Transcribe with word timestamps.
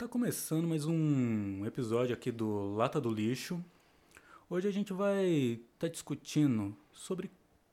Tá 0.00 0.08
começando 0.08 0.66
mais 0.66 0.86
um 0.86 1.66
episódio 1.66 2.14
aqui 2.14 2.32
do 2.32 2.74
Lata 2.74 2.98
do 2.98 3.12
Lixo. 3.12 3.62
Hoje 4.48 4.66
a 4.66 4.70
gente 4.70 4.94
vai 4.94 5.26
estar 5.26 5.66
tá 5.80 5.88
discutindo 5.88 6.74
sobre 6.90 7.30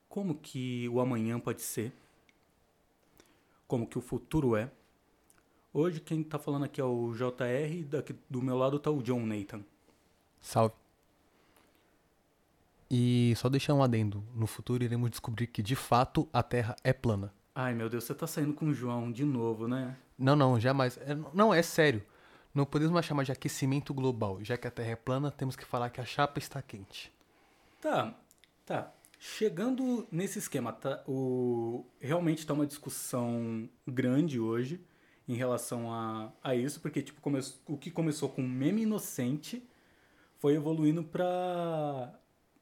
como 0.09 0.35
que 0.35 0.89
o 0.89 0.99
amanhã 0.99 1.39
pode 1.39 1.61
ser, 1.61 1.93
como 3.65 3.87
que 3.87 3.97
o 3.97 4.01
futuro 4.01 4.57
é. 4.57 4.69
Hoje 5.73 6.01
quem 6.01 6.21
tá 6.21 6.37
falando 6.37 6.65
aqui 6.65 6.81
é 6.81 6.83
o 6.83 7.13
JR 7.13 7.73
e 7.73 7.85
daqui 7.85 8.13
do 8.29 8.41
meu 8.41 8.57
lado 8.57 8.77
tá 8.77 8.91
o 8.91 9.01
John 9.01 9.25
Nathan. 9.25 9.61
Salve. 10.41 10.75
E 12.91 13.35
só 13.37 13.47
deixar 13.47 13.73
um 13.73 13.81
adendo, 13.81 14.21
no 14.35 14.47
futuro 14.47 14.83
iremos 14.83 15.09
descobrir 15.09 15.47
que 15.47 15.63
de 15.63 15.77
fato 15.77 16.27
a 16.33 16.43
Terra 16.43 16.75
é 16.83 16.91
plana. 16.91 17.33
Ai 17.55 17.73
meu 17.73 17.87
Deus, 17.87 18.03
você 18.03 18.13
tá 18.13 18.27
saindo 18.27 18.53
com 18.53 18.65
o 18.65 18.73
João 18.73 19.13
de 19.13 19.23
novo, 19.23 19.65
né? 19.65 19.95
Não, 20.19 20.35
não, 20.35 20.59
jamais. 20.59 20.97
É, 20.97 21.15
não, 21.33 21.53
é 21.53 21.61
sério. 21.61 22.03
Não 22.53 22.65
podemos 22.65 22.93
mais 22.93 23.05
chamar 23.05 23.23
de 23.23 23.31
aquecimento 23.31 23.93
global. 23.93 24.39
Já 24.43 24.57
que 24.57 24.67
a 24.67 24.71
Terra 24.71 24.91
é 24.91 24.95
plana, 24.95 25.31
temos 25.31 25.55
que 25.55 25.65
falar 25.65 25.89
que 25.89 26.01
a 26.01 26.05
chapa 26.05 26.39
está 26.39 26.61
quente. 26.61 27.11
Tá, 27.81 28.13
tá. 28.65 28.91
Chegando 29.19 30.07
nesse 30.11 30.39
esquema, 30.39 30.71
tá? 30.73 31.03
O... 31.07 31.85
Realmente 31.99 32.45
tá 32.45 32.53
uma 32.53 32.67
discussão 32.67 33.69
grande 33.85 34.39
hoje 34.39 34.79
em 35.27 35.35
relação 35.35 35.91
a, 35.91 36.31
a 36.43 36.55
isso, 36.55 36.79
porque 36.79 37.01
tipo, 37.01 37.19
come... 37.19 37.39
o 37.65 37.77
que 37.77 37.91
começou 37.91 38.29
com 38.29 38.41
um 38.41 38.47
meme 38.47 38.83
inocente 38.83 39.67
foi 40.39 40.55
evoluindo 40.55 41.03
para 41.03 42.13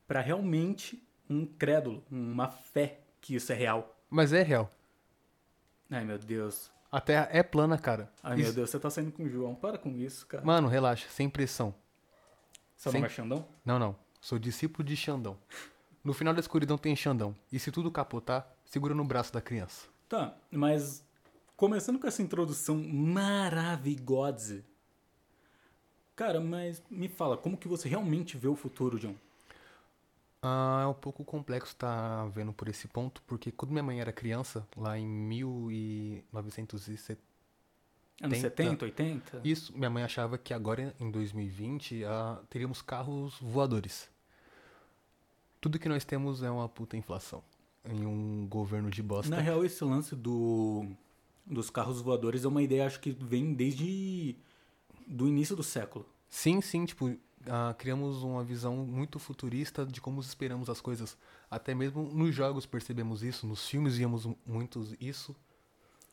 para 0.08 0.22
realmente 0.22 1.02
um 1.30 1.46
crédulo, 1.46 2.04
uma 2.12 2.48
fé 2.48 3.00
que 3.20 3.36
isso 3.36 3.52
é 3.52 3.56
real. 3.56 3.98
Mas 4.10 4.34
é 4.34 4.44
real. 4.44 4.72
Ai, 5.90 6.06
meu 6.06 6.18
Deus. 6.18 6.72
A 6.96 7.02
Terra 7.02 7.28
é 7.30 7.44
plana, 7.44 7.78
cara. 7.78 8.10
Ai, 8.24 8.36
isso... 8.36 8.44
meu 8.44 8.54
Deus, 8.54 8.70
você 8.70 8.80
tá 8.80 8.90
saindo 8.90 9.12
com 9.12 9.24
o 9.24 9.30
João. 9.30 9.54
Para 9.54 9.78
com 9.78 9.90
isso, 9.98 10.26
cara. 10.28 10.46
Mano, 10.46 10.70
relaxa, 10.70 11.10
sem 11.10 11.30
pressão. 11.30 11.76
Você 12.74 12.90
sem... 12.90 13.02
não 13.02 13.06
é 13.06 13.10
Xandão? 13.10 13.46
Não, 13.66 13.78
não. 13.78 13.98
Sou 14.22 14.40
discípulo 14.40 14.82
de 14.82 14.96
Xandão. 14.96 15.38
No 16.02 16.14
final 16.14 16.34
da 16.34 16.40
escuridão 16.40 16.78
tem 16.78 16.96
Xandão. 16.96 17.36
E 17.52 17.60
se 17.60 17.70
tudo 17.70 17.92
capotar, 17.92 18.50
segura 18.64 18.96
no 18.96 19.04
braço 19.04 19.34
da 19.34 19.42
criança. 19.42 19.90
Tá, 20.08 20.38
mas 20.50 21.06
começando 21.58 22.00
com 22.00 22.08
essa 22.08 22.22
introdução 22.22 22.78
maravilhosa. 22.78 24.64
Cara, 26.16 26.40
mas 26.40 26.82
me 26.90 27.10
fala, 27.10 27.36
como 27.36 27.58
que 27.58 27.68
você 27.68 27.90
realmente 27.90 28.38
vê 28.38 28.48
o 28.48 28.56
futuro, 28.56 28.98
John? 28.98 29.16
Ah, 30.48 30.82
é 30.84 30.86
um 30.86 30.94
pouco 30.94 31.26
complexo 31.26 31.74
estar 31.74 32.20
tá 32.20 32.28
vendo 32.28 32.54
por 32.54 32.70
esse 32.70 32.88
ponto, 32.88 33.20
porque 33.24 33.52
quando 33.52 33.72
minha 33.72 33.82
mãe 33.82 34.00
era 34.00 34.14
criança, 34.14 34.64
lá 34.78 34.96
em 34.96 35.08
1970. 35.08 37.20
Anos 38.22 38.38
70, 38.38 38.86
80? 38.86 39.42
Isso, 39.44 39.76
minha 39.76 39.90
mãe 39.90 40.04
achava 40.04 40.38
que 40.38 40.54
agora, 40.54 40.96
em 41.00 41.10
2020, 41.10 42.06
ah, 42.06 42.40
teríamos 42.48 42.84
carros 42.84 43.40
voadores. 43.42 44.08
Tudo 45.60 45.80
que 45.80 45.90
nós 45.90 46.06
temos 46.06 46.44
é 46.44 46.52
uma 46.52 46.70
puta 46.70 46.96
inflação. 46.96 47.44
Em 47.84 48.06
um 48.06 48.46
governo 48.48 48.92
de 48.92 49.02
bosta. 49.02 49.36
Na 49.36 49.42
real, 49.42 49.66
esse 49.66 49.84
lance 49.84 50.16
do, 50.16 50.86
dos 51.44 51.72
carros 51.72 52.02
voadores 52.02 52.46
é 52.46 52.48
uma 52.48 52.62
ideia, 52.62 52.86
acho 52.86 53.00
que 53.00 53.10
vem 53.12 53.52
desde 53.52 54.36
do 55.08 55.28
início 55.28 55.56
do 55.56 55.64
século. 55.64 56.08
Sim, 56.30 56.62
sim, 56.62 56.86
tipo, 56.86 57.18
ah, 57.48 57.74
criamos 57.78 58.24
uma 58.24 58.44
visão 58.44 58.76
muito 58.78 59.20
futurista 59.20 59.86
de 59.86 60.02
como 60.02 60.22
esperamos 60.22 60.70
as 60.70 60.82
coisas. 60.82 61.18
Até 61.50 61.74
mesmo 61.74 62.04
nos 62.04 62.34
jogos 62.34 62.66
percebemos 62.66 63.24
isso, 63.24 63.48
nos 63.48 63.68
filmes 63.68 63.98
víamos 63.98 64.28
muito 64.46 64.96
isso. 65.00 65.36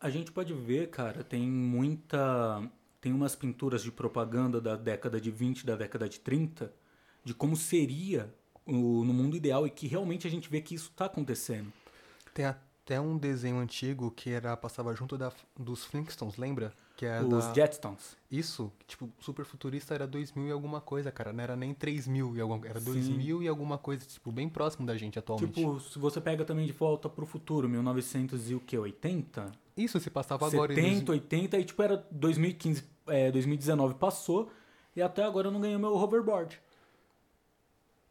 A 0.01 0.11
gente 0.11 0.33
pode 0.33 0.53
ver, 0.53 0.91
cara, 0.91 1.23
tem 1.23 1.49
muita. 1.49 2.63
Tem 3.01 3.13
umas 3.13 3.35
pinturas 3.35 3.83
de 3.83 3.91
propaganda 3.91 4.61
da 4.61 4.77
década 4.77 5.21
de 5.21 5.31
20, 5.31 5.67
da 5.67 5.75
década 5.75 6.09
de 6.09 6.21
30, 6.21 6.73
de 7.25 7.35
como 7.35 7.57
seria 7.57 8.33
o, 8.65 9.05
no 9.05 9.13
mundo 9.13 9.37
ideal 9.37 9.67
e 9.67 9.71
que 9.71 9.87
realmente 9.87 10.27
a 10.27 10.31
gente 10.31 10.49
vê 10.49 10.61
que 10.61 10.75
isso 10.75 10.91
está 10.91 11.07
acontecendo. 11.07 11.73
Tem 12.33 12.45
até 12.45 13.01
um 13.01 13.19
desenho 13.19 13.59
antigo 13.59 14.11
que 14.11 14.31
era 14.31 14.57
passava 14.57 14.95
junto 14.95 15.19
da, 15.19 15.33
dos 15.59 15.85
Flintstones, 15.85 16.37
lembra? 16.37 16.73
Que 16.97 17.07
é 17.07 17.21
Os 17.23 17.47
da... 17.47 17.53
Jetstones. 17.53 18.17
Isso, 18.31 18.73
tipo, 18.87 19.11
super 19.21 19.45
futurista 19.45 19.95
era 19.95 20.07
2000 20.07 20.49
e 20.49 20.51
alguma 20.53 20.81
coisa, 20.81 21.11
cara. 21.11 21.33
Não 21.33 21.43
era 21.43 21.57
nem 21.57 21.75
3000 21.75 22.37
e 22.37 22.41
alguma 22.41 22.67
Era 22.67 22.81
Sim. 22.81 22.93
2000 22.93 23.43
e 23.43 23.49
alguma 23.49 23.79
coisa, 23.79 24.05
tipo, 24.07 24.31
bem 24.31 24.49
próximo 24.49 24.87
da 24.87 24.97
gente 24.97 25.19
atualmente. 25.19 25.53
Tipo, 25.53 25.81
se 25.81 25.99
você 25.99 26.21
pega 26.21 26.45
também 26.45 26.67
de 26.67 26.73
volta 26.73 27.09
pro 27.09 27.27
futuro, 27.27 27.69
1900 27.69 28.51
e 28.51 28.55
o 28.55 28.61
que, 28.61 28.77
80? 28.77 29.53
Isso, 29.77 29.99
se 30.01 30.11
passava 30.11 30.45
70, 30.45 30.65
agora. 30.65 30.75
70, 30.75 31.13
80, 31.13 31.59
e 31.59 31.65
tipo, 31.65 31.83
era 31.83 32.07
2015, 32.11 32.85
é, 33.07 33.31
2019 33.31 33.95
passou, 33.95 34.51
e 34.95 35.03
até 35.03 35.25
agora 35.25 35.49
eu 35.49 35.53
não 35.53 35.61
ganhei 35.61 35.79
meu 35.79 35.95
hoverboard. 35.95 36.61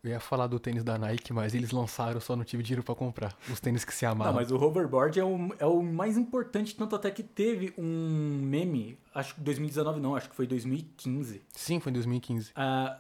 Eu 0.04 0.10
ia 0.10 0.20
falar 0.20 0.48
do 0.48 0.60
tênis 0.60 0.84
da 0.84 0.98
Nike, 0.98 1.32
mas 1.32 1.54
eles 1.54 1.70
lançaram, 1.70 2.20
só 2.20 2.36
não 2.36 2.44
tive 2.44 2.64
dinheiro 2.64 2.84
para 2.84 2.96
comprar. 2.96 3.38
Os 3.48 3.60
tênis 3.60 3.86
que 3.86 3.94
se 3.94 4.04
amavam. 4.04 4.34
Não, 4.34 4.40
mas 4.40 4.52
o 4.52 4.56
hoverboard 4.56 5.20
é 5.20 5.24
o, 5.24 5.54
é 5.60 5.66
o 5.66 5.84
mais 5.84 6.18
importante, 6.18 6.76
tanto 6.76 6.96
até 6.96 7.12
que 7.12 7.22
teve 7.22 7.72
um 7.78 8.40
meme, 8.42 8.98
acho 9.14 9.36
que 9.36 9.42
2019 9.42 10.00
não, 10.00 10.16
acho 10.16 10.28
que 10.28 10.36
foi 10.36 10.48
2015. 10.48 11.44
Sim, 11.50 11.80
foi 11.80 11.92
em 11.92 11.94
2015. 11.94 12.52
Ah, 12.56 12.98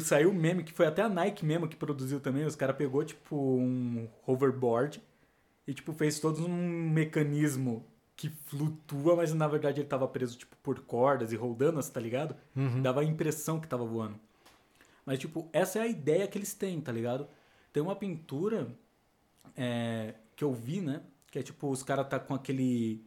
saiu 0.00 0.30
um 0.30 0.34
meme, 0.34 0.62
que 0.62 0.72
foi 0.72 0.86
até 0.86 1.02
a 1.02 1.08
Nike 1.08 1.44
mesmo 1.44 1.66
que 1.66 1.74
produziu 1.74 2.20
também, 2.20 2.44
os 2.44 2.54
caras 2.54 2.76
pegou, 2.76 3.04
tipo, 3.04 3.34
um 3.36 4.06
hoverboard 4.24 5.02
e, 5.66 5.74
tipo, 5.74 5.92
fez 5.92 6.20
todo 6.20 6.46
um 6.46 6.90
mecanismo 6.90 7.84
que 8.14 8.28
flutua, 8.28 9.16
mas 9.16 9.32
na 9.32 9.48
verdade 9.48 9.80
ele 9.80 9.88
tava 9.88 10.06
preso, 10.06 10.38
tipo, 10.38 10.54
por 10.62 10.78
cordas 10.80 11.32
e 11.32 11.36
rodando, 11.36 11.82
tá 11.82 11.98
ligado? 11.98 12.36
Uhum. 12.54 12.82
Dava 12.82 13.00
a 13.00 13.04
impressão 13.04 13.58
que 13.58 13.66
tava 13.66 13.84
voando. 13.84 14.14
Mas, 15.10 15.18
tipo, 15.18 15.48
essa 15.52 15.80
é 15.80 15.82
a 15.82 15.86
ideia 15.88 16.28
que 16.28 16.38
eles 16.38 16.54
têm, 16.54 16.80
tá 16.80 16.92
ligado? 16.92 17.26
Tem 17.72 17.82
uma 17.82 17.96
pintura 17.96 18.68
é, 19.56 20.14
que 20.36 20.44
eu 20.44 20.52
vi, 20.52 20.80
né? 20.80 21.02
Que 21.32 21.40
é 21.40 21.42
tipo, 21.42 21.68
os 21.68 21.82
caras 21.82 22.08
tá 22.08 22.20
com 22.20 22.32
aquele 22.32 23.04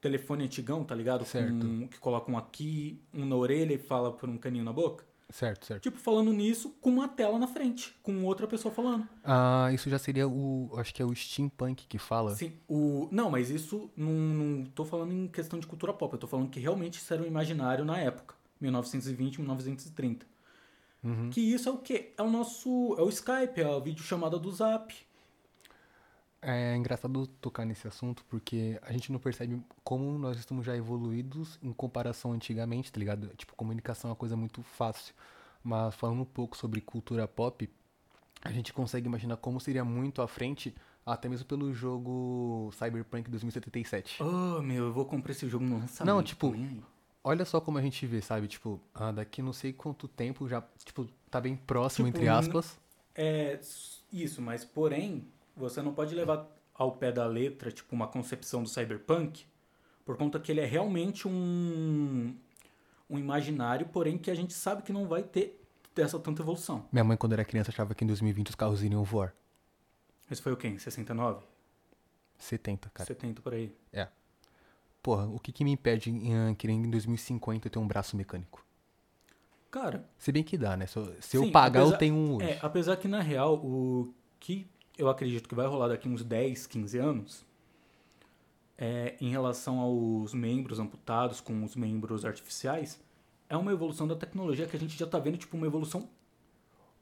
telefone 0.00 0.44
antigão, 0.44 0.82
tá 0.82 0.94
ligado? 0.94 1.26
Certo. 1.26 1.58
Com, 1.58 1.88
que 1.88 1.98
colocam 1.98 2.38
aqui, 2.38 3.02
um 3.12 3.26
na 3.26 3.36
orelha 3.36 3.74
e 3.74 3.76
fala 3.76 4.12
por 4.12 4.30
um 4.30 4.38
caninho 4.38 4.64
na 4.64 4.72
boca. 4.72 5.04
Certo, 5.28 5.66
certo. 5.66 5.82
Tipo, 5.82 5.98
falando 5.98 6.32
nisso, 6.32 6.74
com 6.80 6.88
uma 6.88 7.06
tela 7.06 7.38
na 7.38 7.48
frente, 7.48 7.94
com 8.02 8.24
outra 8.24 8.46
pessoa 8.46 8.72
falando. 8.72 9.06
Ah, 9.22 9.68
isso 9.74 9.90
já 9.90 9.98
seria 9.98 10.26
o. 10.26 10.70
Acho 10.74 10.94
que 10.94 11.02
é 11.02 11.04
o 11.04 11.14
steampunk 11.14 11.86
que 11.86 11.98
fala. 11.98 12.34
Sim, 12.34 12.54
o. 12.66 13.10
Não, 13.12 13.28
mas 13.28 13.50
isso 13.50 13.90
não, 13.94 14.10
não 14.10 14.64
tô 14.64 14.86
falando 14.86 15.12
em 15.12 15.28
questão 15.28 15.58
de 15.58 15.66
cultura 15.66 15.92
pop, 15.92 16.14
eu 16.14 16.18
tô 16.18 16.26
falando 16.26 16.48
que 16.48 16.60
realmente 16.60 16.94
isso 16.94 17.12
era 17.12 17.22
um 17.22 17.26
imaginário 17.26 17.84
na 17.84 17.98
época. 17.98 18.34
1920, 18.58 19.42
1930. 19.42 20.32
Uhum. 21.04 21.28
Que 21.30 21.40
isso 21.40 21.68
é 21.68 21.72
o 21.72 21.76
quê? 21.76 22.12
É 22.16 22.22
o 22.22 22.30
nosso. 22.30 22.96
É 22.98 23.02
o 23.02 23.08
Skype, 23.10 23.60
é 23.60 23.76
a 23.76 23.78
videochamada 23.78 24.38
do 24.38 24.50
Zap. 24.50 24.94
É 26.46 26.76
engraçado 26.76 27.26
tocar 27.26 27.64
nesse 27.64 27.88
assunto 27.88 28.22
porque 28.28 28.78
a 28.82 28.92
gente 28.92 29.10
não 29.10 29.18
percebe 29.18 29.62
como 29.82 30.18
nós 30.18 30.38
estamos 30.38 30.66
já 30.66 30.76
evoluídos 30.76 31.58
em 31.62 31.72
comparação 31.72 32.32
antigamente, 32.32 32.92
tá 32.92 32.98
ligado? 32.98 33.28
Tipo, 33.36 33.54
comunicação 33.54 34.08
é 34.08 34.12
uma 34.12 34.16
coisa 34.16 34.36
muito 34.36 34.62
fácil. 34.62 35.14
Mas 35.62 35.94
falando 35.94 36.20
um 36.20 36.26
pouco 36.26 36.54
sobre 36.54 36.82
cultura 36.82 37.26
pop, 37.26 37.68
a 38.42 38.52
gente 38.52 38.74
consegue 38.74 39.06
imaginar 39.06 39.38
como 39.38 39.58
seria 39.58 39.82
muito 39.86 40.20
à 40.20 40.28
frente, 40.28 40.74
até 41.06 41.30
mesmo 41.30 41.46
pelo 41.46 41.72
jogo 41.72 42.70
Cyberpunk 42.78 43.30
2077. 43.30 44.22
Oh, 44.22 44.60
meu, 44.60 44.84
eu 44.84 44.92
vou 44.92 45.06
comprar 45.06 45.32
esse 45.32 45.48
jogo 45.48 45.64
no 45.64 45.78
lançamento. 45.78 46.14
Não, 46.14 46.22
tipo, 46.22 46.54
olha 47.24 47.44
só 47.46 47.60
como 47.60 47.78
a 47.78 47.82
gente 47.82 48.06
vê, 48.06 48.20
sabe? 48.20 48.46
Tipo, 48.46 48.78
ah, 48.94 49.10
daqui 49.10 49.40
não 49.40 49.52
sei 49.52 49.72
quanto 49.72 50.06
tempo 50.06 50.46
já, 50.46 50.62
tipo, 50.84 51.08
tá 51.30 51.40
bem 51.40 51.56
próximo, 51.56 52.06
tipo, 52.06 52.18
entre 52.18 52.28
aspas. 52.28 52.78
É, 53.14 53.58
isso, 54.12 54.42
mas 54.42 54.64
porém, 54.64 55.26
você 55.56 55.80
não 55.80 55.94
pode 55.94 56.14
levar 56.14 56.46
ao 56.74 56.92
pé 56.92 57.10
da 57.10 57.26
letra, 57.26 57.72
tipo, 57.72 57.94
uma 57.94 58.06
concepção 58.06 58.62
do 58.62 58.68
cyberpunk, 58.68 59.46
por 60.04 60.16
conta 60.18 60.38
que 60.38 60.52
ele 60.52 60.60
é 60.60 60.66
realmente 60.66 61.26
um, 61.26 62.36
um 63.08 63.18
imaginário, 63.18 63.86
porém 63.86 64.18
que 64.18 64.30
a 64.30 64.34
gente 64.34 64.52
sabe 64.52 64.82
que 64.82 64.92
não 64.92 65.08
vai 65.08 65.22
ter 65.22 65.58
essa 65.96 66.18
tanta 66.18 66.42
evolução. 66.42 66.86
Minha 66.92 67.04
mãe, 67.04 67.16
quando 67.16 67.32
era 67.32 67.44
criança, 67.44 67.70
achava 67.70 67.94
que 67.94 68.04
em 68.04 68.06
2020 68.06 68.50
os 68.50 68.54
carros 68.54 68.82
iriam 68.82 69.02
voar. 69.02 69.34
Esse 70.30 70.42
foi 70.42 70.52
o 70.52 70.56
quê? 70.56 70.68
Em 70.68 70.78
69? 70.78 71.44
70, 72.36 72.90
cara. 72.90 73.06
70 73.06 73.40
por 73.40 73.54
aí. 73.54 73.74
É 73.92 74.08
porra, 75.04 75.26
o 75.26 75.38
que, 75.38 75.52
que 75.52 75.62
me 75.62 75.70
impede 75.70 76.10
em, 76.10 76.54
querer 76.54 76.72
em 76.72 76.90
2050 76.90 77.68
ter 77.68 77.78
um 77.78 77.86
braço 77.86 78.16
mecânico? 78.16 78.64
Cara. 79.70 80.08
Se 80.16 80.32
bem 80.32 80.42
que 80.42 80.56
dá, 80.56 80.78
né? 80.78 80.86
Se 80.86 80.96
eu, 80.96 81.04
se 81.20 81.28
sim, 81.28 81.36
eu 81.36 81.52
pagar, 81.52 81.80
apesar, 81.80 81.94
eu 81.94 81.98
tenho 81.98 82.14
um 82.14 82.36
hoje. 82.36 82.46
É, 82.46 82.58
apesar 82.62 82.96
que 82.96 83.06
na 83.06 83.20
real, 83.20 83.56
o 83.56 84.14
que 84.40 84.66
eu 84.96 85.10
acredito 85.10 85.46
que 85.46 85.54
vai 85.54 85.66
rolar 85.66 85.88
daqui 85.88 86.08
uns 86.08 86.24
10, 86.24 86.66
15 86.66 86.98
anos 86.98 87.44
é, 88.78 89.14
em 89.20 89.28
relação 89.28 89.78
aos 89.78 90.32
membros 90.32 90.80
amputados 90.80 91.38
com 91.38 91.62
os 91.62 91.76
membros 91.76 92.24
artificiais, 92.24 92.98
é 93.46 93.56
uma 93.58 93.72
evolução 93.72 94.08
da 94.08 94.16
tecnologia 94.16 94.66
que 94.66 94.74
a 94.74 94.80
gente 94.80 94.98
já 94.98 95.06
tá 95.06 95.18
vendo, 95.18 95.36
tipo, 95.36 95.54
uma 95.54 95.66
evolução 95.66 96.08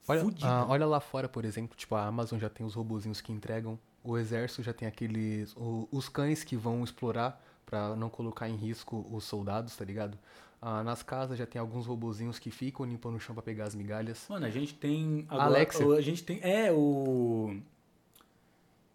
olha, 0.09 0.25
ah, 0.43 0.67
olha 0.69 0.87
lá 0.87 0.99
fora, 0.99 1.29
por 1.29 1.45
exemplo, 1.45 1.77
tipo, 1.77 1.95
a 1.95 2.05
Amazon 2.05 2.41
já 2.41 2.49
tem 2.49 2.67
os 2.67 2.75
robozinhos 2.75 3.21
que 3.21 3.31
entregam, 3.31 3.79
o 4.03 4.19
exército 4.19 4.61
já 4.61 4.73
tem 4.73 4.89
aqueles. 4.89 5.55
O, 5.57 5.89
os 5.93 6.09
cães 6.09 6.43
que 6.43 6.57
vão 6.57 6.83
explorar 6.83 7.41
pra 7.67 7.95
não 7.97 8.09
colocar 8.11 8.49
em 8.49 8.57
risco 8.57 9.07
os 9.11 9.25
soldados, 9.25 9.77
tá 9.77 9.85
ligado? 9.85 10.19
Ah, 10.61 10.83
nas 10.85 11.03
casas 11.03 11.37
já 11.39 11.45
tem 11.47 11.61
alguns 11.61 11.87
robozinhos 11.87 12.39
que 12.39 12.51
ficam 12.51 12.87
limpando 12.87 13.17
o 13.17 13.21
chão 13.21 13.35
pra 13.35 13.43
pegar 13.43 13.65
as 13.65 13.75
migalhas. 13.75 14.27
Mano, 14.29 14.47
a 14.47 14.51
gente 14.51 14.75
tem. 14.75 15.25
Agora, 15.29 15.45
Alexa. 15.45 15.85
A 15.95 16.01
gente 16.01 16.23
tem. 16.23 16.39
É, 16.43 16.71
o. 16.73 17.61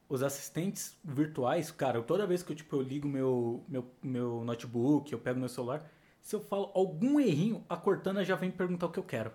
Os 0.09 0.23
assistentes 0.23 0.95
virtuais, 1.03 1.69
cara, 1.69 2.01
toda 2.01 2.25
vez 2.25 2.41
que 2.41 2.53
eu, 2.53 2.55
tipo, 2.55 2.77
eu 2.77 2.81
ligo 2.81 3.09
meu, 3.09 3.61
meu, 3.67 3.85
meu 4.01 4.41
notebook, 4.45 5.11
eu 5.11 5.19
pego 5.19 5.37
meu 5.37 5.49
celular, 5.49 5.85
se 6.21 6.33
eu 6.33 6.39
falo 6.39 6.71
algum 6.73 7.19
errinho, 7.19 7.61
a 7.67 7.75
Cortana 7.75 8.23
já 8.23 8.37
vem 8.37 8.49
perguntar 8.49 8.85
o 8.85 8.89
que 8.89 8.99
eu 8.99 9.03
quero. 9.03 9.33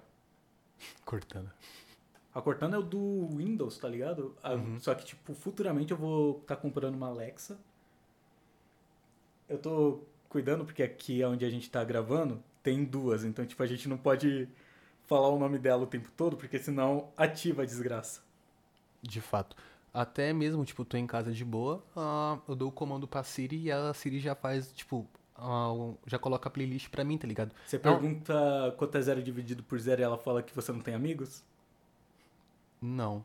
Cortana. 1.05 1.55
A 2.35 2.41
Cortana 2.41 2.77
é 2.77 2.79
o 2.79 2.83
do 2.83 3.29
Windows, 3.37 3.77
tá 3.77 3.87
ligado? 3.87 4.35
A- 4.43 4.57
Só 4.81 4.95
que, 4.95 5.05
tipo, 5.05 5.35
futuramente 5.35 5.93
eu 5.93 5.99
vou 5.99 6.39
estar 6.39 6.57
comprando 6.57 6.95
uma 6.95 7.09
Alexa. 7.09 7.59
Eu 9.53 9.59
tô 9.59 10.01
cuidando 10.31 10.65
porque 10.65 10.83
aqui 10.83 11.21
é 11.21 11.29
onde 11.29 11.45
a 11.45 11.51
gente 11.51 11.71
tá 11.71 11.85
gravando, 11.85 12.43
tem 12.63 12.83
duas. 12.85 13.23
Então, 13.23 13.45
tipo, 13.45 13.63
a 13.63 13.67
gente 13.67 13.87
não 13.87 13.99
pode 13.99 14.49
falar 15.07 15.29
o 15.29 15.39
nome 15.39 15.59
dela 15.59 15.83
o 15.83 15.87
tempo 15.87 16.11
todo, 16.17 16.39
porque 16.39 16.59
senão 16.59 17.09
ativa 17.17 17.63
a 17.63 17.67
desgraça. 17.67 18.23
De 19.03 19.21
fato. 19.21 19.55
Até 19.93 20.33
mesmo, 20.33 20.65
tipo, 20.65 20.87
tô 20.87 20.97
em 20.97 21.07
casa 21.07 21.31
de 21.33 21.45
boa, 21.45 21.85
ah, 21.95 22.39
eu 22.49 22.57
dou 22.57 22.71
o 22.71 22.73
comando 22.73 23.07
pra 23.07 23.23
Siri 23.23 23.65
e 23.65 23.71
a 23.71 23.93
Siri 23.93 24.21
já 24.21 24.35
faz, 24.35 24.73
tipo, 24.73 25.07
um- 25.39 25.95
já 26.07 26.19
coloca 26.19 26.49
a 26.49 26.51
playlist 26.53 26.89
pra 26.89 27.05
mim, 27.05 27.19
tá 27.19 27.27
ligado? 27.29 27.55
Você 27.67 27.77
Não. 27.77 27.83
pergunta 27.83 28.75
quanto 28.79 28.97
é 28.97 29.03
zero 29.03 29.23
dividido 29.23 29.63
por 29.63 29.79
zero 29.79 30.01
e 30.01 30.05
ela 30.05 30.17
fala 30.17 30.43
que 30.43 30.55
você 30.55 30.73
não 30.73 30.81
tem 30.81 30.95
amigos? 30.95 31.45
Não. 32.81 33.23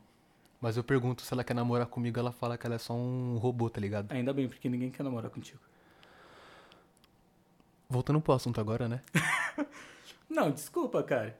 Mas 0.60 0.76
eu 0.76 0.84
pergunto 0.84 1.22
se 1.22 1.32
ela 1.32 1.42
quer 1.42 1.54
namorar 1.54 1.86
comigo, 1.86 2.18
ela 2.18 2.32
fala 2.32 2.58
que 2.58 2.66
ela 2.66 2.74
é 2.74 2.78
só 2.78 2.92
um 2.92 3.38
robô, 3.38 3.70
tá 3.70 3.80
ligado? 3.80 4.12
Ainda 4.12 4.34
bem, 4.34 4.46
porque 4.46 4.68
ninguém 4.68 4.90
quer 4.90 5.02
namorar 5.04 5.30
contigo. 5.30 5.60
Voltando 7.90 8.20
pro 8.20 8.34
assunto 8.34 8.60
agora, 8.60 8.86
né? 8.86 9.02
Não, 10.28 10.50
desculpa, 10.50 11.02
cara. 11.02 11.38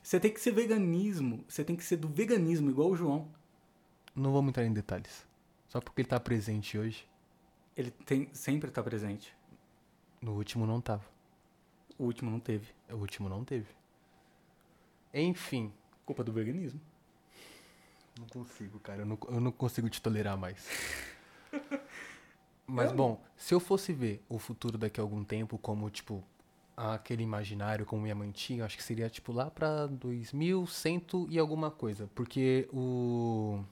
Você 0.00 0.20
tem 0.20 0.32
que 0.32 0.40
ser 0.40 0.52
veganismo. 0.52 1.44
Você 1.48 1.64
tem 1.64 1.74
que 1.74 1.82
ser 1.82 1.96
do 1.96 2.08
veganismo, 2.08 2.70
igual 2.70 2.90
o 2.90 2.96
João. 2.96 3.28
Não 4.14 4.32
vamos 4.32 4.50
entrar 4.50 4.64
em 4.64 4.72
detalhes. 4.72 5.26
Só 5.68 5.80
porque 5.80 6.02
ele 6.02 6.08
tá 6.08 6.20
presente 6.20 6.78
hoje. 6.78 7.04
Ele 7.76 7.90
tem, 7.90 8.28
sempre 8.32 8.70
tá 8.70 8.80
presente. 8.80 9.36
No 10.22 10.34
último 10.34 10.66
não 10.66 10.80
tava. 10.80 11.04
O 11.98 12.04
último 12.04 12.30
não 12.30 12.38
teve. 12.38 12.68
O 12.90 12.96
último 12.96 13.28
não 13.28 13.44
teve. 13.44 13.66
Enfim. 15.12 15.72
Culpa 16.06 16.22
do 16.22 16.32
veganismo. 16.32 16.80
Não 18.18 18.26
consigo, 18.28 18.78
cara. 18.78 19.02
Eu 19.02 19.06
não, 19.06 19.18
eu 19.28 19.40
não 19.40 19.50
consigo 19.50 19.90
te 19.90 20.00
tolerar 20.00 20.38
mais. 20.38 20.64
Mas, 22.68 22.90
Eu- 22.90 22.96
bom, 22.96 23.24
se 23.36 23.54
eu 23.54 23.60
fosse 23.60 23.92
ver 23.92 24.22
o 24.28 24.38
futuro 24.38 24.76
daqui 24.76 25.00
a 25.00 25.02
algum 25.02 25.24
tempo 25.24 25.56
como, 25.58 25.88
tipo, 25.88 26.22
aquele 26.76 27.22
imaginário 27.22 27.86
como 27.86 28.02
minha 28.02 28.14
mãe 28.14 28.30
tinha, 28.30 28.60
eu 28.60 28.64
acho 28.66 28.76
que 28.76 28.82
seria, 28.82 29.08
tipo, 29.08 29.32
lá 29.32 29.50
pra 29.50 29.86
2100 29.86 31.26
e 31.30 31.38
alguma 31.38 31.70
coisa. 31.70 32.08
Porque 32.14 32.68
o... 32.72 33.64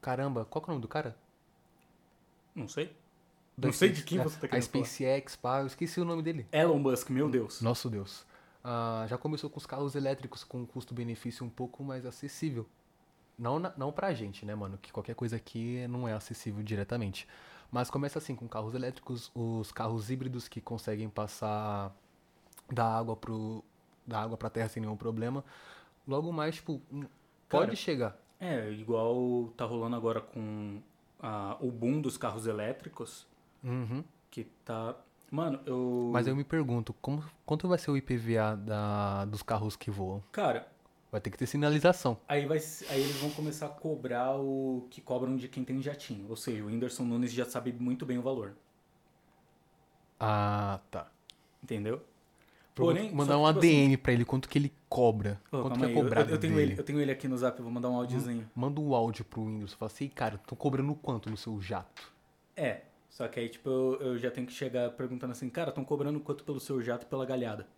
Caramba, 0.00 0.44
qual 0.44 0.62
que 0.62 0.68
é 0.68 0.70
o 0.70 0.74
nome 0.74 0.82
do 0.82 0.88
cara? 0.88 1.16
Não 2.54 2.68
sei. 2.68 2.94
Da 3.56 3.68
Não 3.68 3.72
sei 3.72 3.90
de 3.90 4.02
quem 4.02 4.18
você 4.18 4.38
tá 4.38 4.46
A 4.46 4.48
querendo 4.50 4.66
falar. 4.68 4.84
SpaceX, 4.84 5.36
pá, 5.36 5.60
eu 5.60 5.66
esqueci 5.66 6.00
o 6.00 6.04
nome 6.04 6.22
dele. 6.22 6.46
Elon 6.52 6.78
Musk, 6.78 7.10
meu 7.10 7.28
Deus. 7.28 7.60
Nosso 7.60 7.88
Deus. 7.90 8.24
Ah, 8.62 9.04
já 9.08 9.16
começou 9.18 9.48
com 9.50 9.58
os 9.58 9.66
carros 9.66 9.94
elétricos 9.94 10.42
com 10.44 10.60
um 10.62 10.66
custo-benefício 10.66 11.44
um 11.44 11.50
pouco 11.50 11.82
mais 11.82 12.06
acessível. 12.06 12.66
Não, 13.38 13.58
na, 13.58 13.72
não 13.76 13.90
pra 13.92 14.12
gente, 14.14 14.46
né, 14.46 14.54
mano? 14.54 14.78
Que 14.80 14.92
qualquer 14.92 15.14
coisa 15.14 15.36
aqui 15.36 15.86
não 15.88 16.06
é 16.08 16.12
acessível 16.12 16.62
diretamente. 16.62 17.26
Mas 17.74 17.90
começa 17.90 18.20
assim, 18.20 18.36
com 18.36 18.46
carros 18.46 18.72
elétricos, 18.72 19.32
os 19.34 19.72
carros 19.72 20.08
híbridos 20.08 20.46
que 20.46 20.60
conseguem 20.60 21.08
passar 21.08 21.92
da 22.72 22.86
água 22.98 23.16
pro. 23.16 23.64
da 24.06 24.22
água 24.22 24.36
pra 24.36 24.48
terra 24.48 24.68
sem 24.68 24.80
nenhum 24.80 24.96
problema. 24.96 25.44
Logo 26.06 26.32
mais, 26.32 26.54
tipo, 26.54 26.80
pode 27.48 27.66
Cara, 27.66 27.74
chegar. 27.74 28.16
É, 28.38 28.70
igual 28.70 29.48
tá 29.56 29.64
rolando 29.64 29.96
agora 29.96 30.20
com 30.20 30.80
a- 31.18 31.56
o 31.60 31.68
boom 31.72 32.00
dos 32.00 32.16
carros 32.16 32.46
elétricos, 32.46 33.26
Uhum. 33.64 34.04
que 34.30 34.44
tá... 34.64 34.94
Mano, 35.28 35.58
eu... 35.66 36.10
Mas 36.12 36.28
eu 36.28 36.36
me 36.36 36.44
pergunto, 36.44 36.92
como, 37.02 37.24
quanto 37.44 37.66
vai 37.66 37.76
ser 37.78 37.90
o 37.90 37.96
IPVA 37.96 38.54
da, 38.56 39.24
dos 39.24 39.42
carros 39.42 39.74
que 39.74 39.90
voam? 39.90 40.22
Cara, 40.30 40.68
Vai 41.14 41.20
ter 41.20 41.30
que 41.30 41.38
ter 41.38 41.46
sinalização. 41.46 42.18
aí, 42.26 42.44
vai, 42.44 42.58
aí 42.90 43.00
eles 43.00 43.14
vão 43.18 43.30
começar 43.30 43.66
a 43.66 43.68
cobrar 43.68 44.34
o 44.34 44.88
que 44.90 45.00
cobram 45.00 45.36
de 45.36 45.46
quem 45.46 45.62
tem 45.62 45.80
jatinho. 45.80 46.28
Ou 46.28 46.34
seja, 46.34 46.64
o 46.64 46.66
Whindersson 46.66 47.04
Nunes 47.04 47.32
já 47.32 47.44
sabe 47.44 47.72
muito 47.72 48.04
bem 48.04 48.18
o 48.18 48.22
valor. 48.22 48.56
Ah, 50.18 50.80
tá. 50.90 51.06
Entendeu? 51.62 52.02
Porém, 52.74 53.12
mandar 53.12 53.38
um 53.38 53.46
tipo 53.46 53.60
assim, 53.60 53.84
ADN 53.84 53.96
pra 53.96 54.12
ele, 54.12 54.24
quanto 54.24 54.48
que 54.48 54.58
ele 54.58 54.72
cobra. 54.88 55.40
Ô, 55.52 55.62
quanto 55.62 55.78
que 55.78 55.84
é 55.84 55.92
cobrado 55.92 56.30
eu, 56.30 56.34
eu 56.34 56.40
tenho 56.40 56.56
dele. 56.56 56.72
ele, 56.72 56.80
eu 56.80 56.84
tenho 56.84 57.00
ele 57.00 57.12
aqui 57.12 57.28
no 57.28 57.38
zap, 57.38 57.62
vou 57.62 57.70
mandar 57.70 57.90
um 57.90 57.94
áudiozinho. 57.94 58.50
Manda 58.52 58.80
um 58.80 58.92
áudio 58.92 59.24
pro 59.24 59.46
Windows. 59.46 59.72
Fala 59.72 59.92
assim, 59.92 60.08
cara, 60.08 60.38
tô 60.38 60.56
cobrando 60.56 60.92
quanto 60.96 61.30
no 61.30 61.36
seu 61.36 61.60
jato? 61.60 62.12
É, 62.56 62.80
só 63.08 63.28
que 63.28 63.38
aí, 63.38 63.48
tipo, 63.48 63.70
eu, 63.70 64.00
eu 64.00 64.18
já 64.18 64.32
tenho 64.32 64.48
que 64.48 64.52
chegar 64.52 64.90
perguntando 64.90 65.30
assim, 65.30 65.48
cara, 65.48 65.68
estão 65.68 65.84
cobrando 65.84 66.18
quanto 66.18 66.42
pelo 66.42 66.58
seu 66.58 66.82
jato 66.82 67.06
pela 67.06 67.24
galhada? 67.24 67.68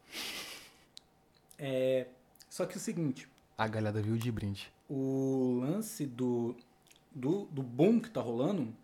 É, 1.59 2.07
só 2.49 2.65
que 2.67 2.77
o 2.77 2.81
seguinte, 2.81 3.29
A 3.59 3.67
galhada 3.67 4.01
viu 4.03 4.17
de 4.17 4.31
brinde. 4.31 4.73
o 4.89 5.61
lance 5.61 6.07
do, 6.07 6.57
do, 7.15 7.47
do 7.47 7.63
boom 7.63 8.01
que 8.01 8.11
tá 8.11 8.21
rolando 8.21 8.75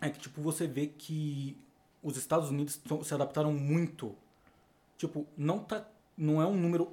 é 0.00 0.10
que, 0.10 0.18
tipo, 0.18 0.40
você 0.42 0.66
vê 0.66 0.86
que 0.86 1.56
os 2.02 2.16
Estados 2.16 2.50
Unidos 2.50 2.80
se 3.02 3.14
adaptaram 3.14 3.52
muito. 3.52 4.14
Tipo, 4.98 5.26
não 5.36 5.58
tá, 5.60 5.88
não 6.16 6.40
é 6.42 6.46
um 6.46 6.54
número 6.56 6.92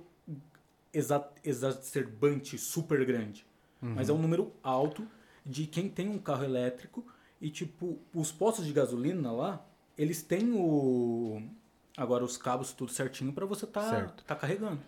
exa, 0.93 1.27
exacerbante, 1.43 2.57
super 2.57 3.05
grande. 3.05 3.45
Mas 3.81 4.09
é 4.09 4.13
um 4.13 4.17
número 4.19 4.53
alto 4.61 5.07
de 5.45 5.65
quem 5.65 5.89
tem 5.89 6.07
um 6.07 6.19
carro 6.19 6.43
elétrico 6.43 7.03
e, 7.41 7.49
tipo, 7.49 7.97
os 8.13 8.31
postos 8.31 8.65
de 8.65 8.71
gasolina 8.73 9.31
lá, 9.31 9.65
eles 9.97 10.21
têm 10.21 10.51
o... 10.53 11.41
Agora 11.97 12.23
os 12.23 12.37
cabos 12.37 12.71
tudo 12.73 12.91
certinho 12.91 13.33
pra 13.33 13.45
você 13.45 13.65
tá, 13.65 13.89
Certo. 13.89 14.23
tá 14.23 14.35
carregando. 14.35 14.79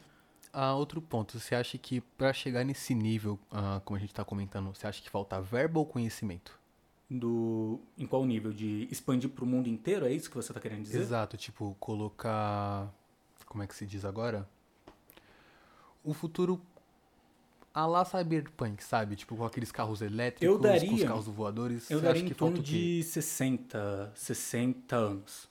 Ah, 0.53 0.75
outro 0.75 1.01
ponto. 1.01 1.39
Você 1.39 1.55
acha 1.55 1.77
que 1.79 2.00
pra 2.00 2.31
chegar 2.31 2.63
nesse 2.63 2.94
nível, 2.94 3.39
ah, 3.51 3.81
como 3.83 3.97
a 3.97 4.00
gente 4.00 4.13
tá 4.13 4.23
comentando, 4.23 4.73
você 4.73 4.85
acha 4.85 5.01
que 5.01 5.09
falta 5.09 5.41
verba 5.41 5.79
ou 5.79 5.85
conhecimento? 5.85 6.57
Do, 7.09 7.79
em 7.97 8.05
qual 8.05 8.23
nível? 8.25 8.53
De 8.53 8.88
expandir 8.91 9.29
pro 9.29 9.45
mundo 9.45 9.67
inteiro? 9.67 10.05
É 10.05 10.11
isso 10.11 10.29
que 10.29 10.35
você 10.35 10.53
tá 10.53 10.59
querendo 10.59 10.83
dizer? 10.83 11.00
Exato, 11.01 11.35
tipo, 11.38 11.75
colocar. 11.79 12.88
Como 13.47 13.63
é 13.63 13.67
que 13.67 13.75
se 13.75 13.85
diz 13.85 14.05
agora? 14.05 14.47
O 16.03 16.13
futuro 16.13 16.62
a 17.74 17.86
lá 17.88 18.05
Cyberpunk, 18.05 18.83
sabe? 18.83 19.15
Tipo, 19.15 19.36
com 19.36 19.45
aqueles 19.45 19.72
carros 19.72 20.01
elétricos, 20.01 20.45
Eu 20.48 20.60
com 20.60 20.67
os 20.67 20.72
daria- 20.81 21.07
carros 21.07 21.25
voadores. 21.27 21.89
Eu 21.89 22.00
você 22.00 22.05
daria 22.05 22.19
acha 22.22 22.25
em 22.25 22.29
que 22.29 22.36
torno 22.36 22.57
o 22.60 22.62
de 22.63 23.01
60, 23.03 24.12
60 24.15 24.95
anos. 24.95 25.50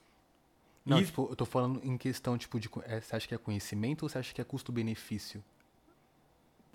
Não, 0.85 0.99
E- 0.99 1.05
tipo, 1.05 1.27
eu 1.29 1.35
tô 1.35 1.45
falando 1.45 1.79
em 1.83 1.97
questão, 1.97 2.37
tipo, 2.37 2.59
de. 2.59 2.69
é, 2.85 2.99
você 2.99 3.15
acha 3.15 3.27
que 3.27 3.33
é 3.35 3.37
conhecimento 3.37 4.03
ou 4.03 4.09
você 4.09 4.17
acha 4.17 4.33
que 4.33 4.41
é 4.41 4.43
custo-benefício? 4.43 5.43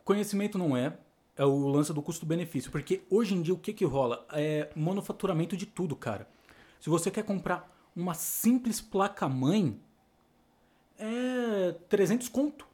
Conhecimento 0.04 0.56
não 0.56 0.76
é, 0.76 0.96
é 1.36 1.44
o 1.44 1.68
lance 1.68 1.92
do 1.92 2.00
custo-benefício. 2.02 2.70
Porque 2.70 3.02
hoje 3.10 3.34
em 3.34 3.42
dia 3.42 3.52
o 3.54 3.58
que 3.58 3.72
que 3.74 3.84
rola? 3.84 4.26
É 4.32 4.70
manufaturamento 4.74 5.56
de 5.56 5.66
tudo, 5.66 5.94
cara. 5.94 6.26
Se 6.80 6.88
você 6.88 7.10
quer 7.10 7.24
comprar 7.24 7.70
uma 7.94 8.14
simples 8.14 8.80
placa-mãe, 8.80 9.78
é 10.98 11.72
300 11.88 12.28
conto. 12.28 12.66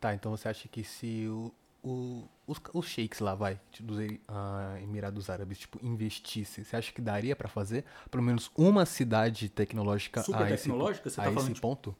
Tá, 0.00 0.14
então 0.14 0.32
você 0.36 0.48
acha 0.48 0.68
que 0.68 0.82
se 0.82 1.26
o, 1.28 1.52
o- 1.84 2.24
os, 2.46 2.60
os 2.72 2.86
sheiks 2.86 3.20
lá, 3.20 3.34
vai, 3.34 3.60
dos 3.80 3.98
ah, 4.28 4.76
Emirados 4.82 5.30
Árabes, 5.30 5.58
tipo, 5.58 5.78
investisse, 5.82 6.64
você 6.64 6.76
acha 6.76 6.92
que 6.92 7.00
daria 7.00 7.36
pra 7.36 7.48
fazer 7.48 7.84
pelo 8.10 8.22
menos 8.22 8.50
uma 8.56 8.84
cidade 8.84 9.48
tecnológica 9.48 10.22
Super 10.22 10.42
a 10.42 10.50
esse, 10.50 10.64
tecnológica, 10.64 11.08
você 11.08 11.20
a 11.20 11.24
tá 11.24 11.30
esse 11.30 11.34
falando, 11.34 11.54
tipo, 11.54 11.60
ponto? 11.60 11.96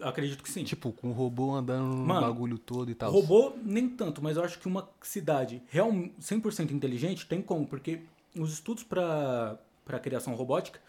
Acredito 0.00 0.42
que 0.42 0.50
sim. 0.50 0.64
Tipo, 0.64 0.92
com 0.92 1.10
o 1.10 1.12
robô 1.12 1.54
andando 1.54 1.84
no 1.84 2.06
Mano, 2.06 2.22
bagulho 2.22 2.58
todo 2.58 2.90
e 2.90 2.94
tal. 2.94 3.12
Robô, 3.12 3.52
nem 3.62 3.88
tanto, 3.88 4.22
mas 4.22 4.36
eu 4.36 4.44
acho 4.44 4.58
que 4.58 4.66
uma 4.66 4.88
cidade 5.02 5.62
real, 5.68 5.90
100% 5.92 6.70
inteligente 6.70 7.26
tem 7.26 7.42
como, 7.42 7.66
porque 7.66 8.00
os 8.34 8.52
estudos 8.52 8.82
para 8.82 9.58
criação 10.02 10.34
robótica 10.34 10.80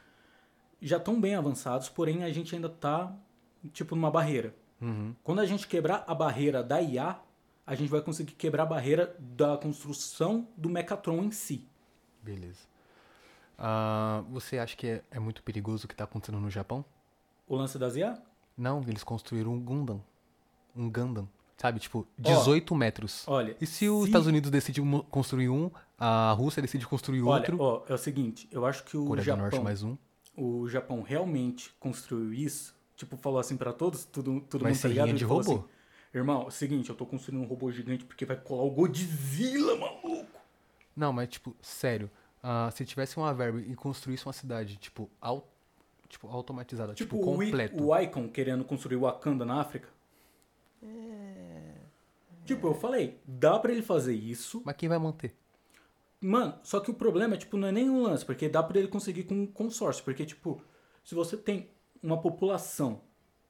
já 0.81 0.98
estão 0.98 1.19
bem 1.19 1.36
avançados, 1.36 1.89
porém 1.89 2.24
a 2.24 2.31
gente 2.31 2.55
ainda 2.55 2.69
tá 2.69 3.13
tipo 3.74 3.95
numa 3.95 4.10
barreira. 4.10 4.53
Uhum. 4.81 5.13
Quando 5.24 5.39
a 5.39 5.45
gente 5.45 5.67
quebrar 5.67 6.03
a 6.07 6.15
barreira 6.15 6.63
da 6.63 6.81
IA, 6.81 7.17
a 7.65 7.75
gente 7.75 7.89
vai 7.89 8.01
conseguir 8.01 8.34
quebrar 8.34 8.63
a 8.63 8.65
barreira 8.67 9.15
da 9.20 9.58
construção 9.58 10.48
do 10.58 10.70
Mechatron 10.70 11.24
em 11.24 11.32
si. 11.32 11.67
Beleza. 12.22 12.60
Ah, 13.58 14.24
você 14.29 14.58
acha 14.58 14.75
que 14.75 14.88
é, 14.88 15.03
é 15.12 15.20
muito 15.20 15.43
perigoso 15.43 15.86
o 15.86 15.88
que 15.88 15.96
tá 15.96 16.03
acontecendo 16.03 16.39
no 16.39 16.50
Japão? 16.50 16.84
O 17.48 17.55
lance 17.55 17.77
das 17.77 17.96
IA? 17.96 18.22
Não, 18.58 18.82
eles 18.88 19.03
construíram 19.03 19.53
um 19.53 19.60
Gundam. 19.60 20.01
Um 20.75 20.89
Gundam. 20.89 21.27
Sabe, 21.58 21.79
tipo, 21.79 22.05
18 22.17 22.75
metros. 22.75 23.24
Olha, 23.27 23.55
E 23.62 23.65
se 23.65 23.88
os 23.88 24.01
se- 24.03 24.10
Estados 24.10 24.27
Unidos 24.27 24.50
decidem 24.50 24.84
mo- 24.84 25.03
construir 25.03 25.50
um, 25.50 25.70
a 25.98 26.32
Rússia 26.34 26.62
decide 26.62 26.86
construir 26.86 27.22
Olha, 27.22 27.39
outro, 27.39 27.58
ó, 27.62 27.84
é 27.88 27.93
o 27.93 27.98
seguinte, 27.98 28.50
eu 28.51 28.65
acho 28.65 28.84
que 28.84 28.98
o 28.98 29.05
Coreia 29.05 29.24
do 29.24 29.25
Japão, 29.27 29.41
Norte 29.43 29.60
mais 29.62 29.84
um. 29.84 29.96
o 30.36 30.67
Japão 30.67 31.01
realmente 31.03 31.74
construiu 31.79 32.34
isso, 32.34 32.75
tipo, 32.98 33.15
falou 33.15 33.39
assim 33.39 33.55
pra 33.55 33.72
todos, 33.72 34.03
tudo, 34.03 34.41
todo 34.41 34.63
Vai 34.63 34.72
mundo 34.74 34.82
tá 34.82 34.88
ligado? 34.89 35.13
de 35.13 35.24
robô. 35.24 35.39
assim, 35.39 35.63
Irmão, 36.13 36.43
é 36.43 36.46
o 36.48 36.51
seguinte, 36.51 36.89
eu 36.89 36.96
tô 36.96 37.05
construindo 37.05 37.41
um 37.41 37.46
robô 37.48 37.72
gigante 37.72 38.05
porque 38.05 38.25
vai 38.25 38.38
colar 38.38 38.63
o 38.63 38.70
Godzilla, 38.72 39.75
maluco. 39.77 40.27
Não, 40.96 41.12
mas 41.12 41.27
tipo, 41.29 41.55
sério. 41.62 42.10
ah, 42.41 42.70
se 42.72 42.86
tivesse 42.86 43.17
uma 43.17 43.34
verba 43.34 43.60
e 43.60 43.75
construísse 43.75 44.25
uma 44.25 44.34
cidade, 44.34 44.77
tipo, 44.77 45.10
au- 45.20 45.48
tipo 46.08 46.27
automatizada, 46.27 46.93
tipo, 46.93 47.15
Tipo, 47.17 47.29
o, 47.32 47.41
I- 47.41 47.46
completo. 47.48 47.84
o 47.84 47.98
Icon 48.00 48.29
querendo 48.29 48.63
construir 48.63 48.96
o 48.98 49.01
Wakanda 49.01 49.43
na 49.43 49.60
África. 49.60 49.89
Tipo, 52.46 52.67
eu 52.67 52.74
falei, 52.75 53.20
dá 53.25 53.58
pra 53.58 53.72
ele 53.72 53.82
fazer 53.82 54.13
isso. 54.13 54.62
Mas 54.65 54.75
quem 54.75 54.89
vai 54.89 55.00
manter? 55.00 55.34
Mano, 56.20 56.60
só 56.63 56.79
que 56.79 56.91
o 56.91 56.93
problema 56.93 57.36
é, 57.36 57.38
tipo, 57.38 57.55
não 57.58 57.67
é 57.70 57.72
nem 57.72 57.89
um 57.89 58.01
lance, 58.03 58.25
porque 58.25 58.50
dá 58.50 58.62
pra 58.62 58.77
ele 58.77 58.88
conseguir 58.89 59.24
com 59.24 59.34
um 59.34 59.48
consórcio. 59.48 60.03
Porque, 60.03 60.25
tipo, 60.25 60.62
se 61.03 61.15
você 61.15 61.38
tem 61.38 61.70
uma 62.01 62.22
população, 62.22 63.01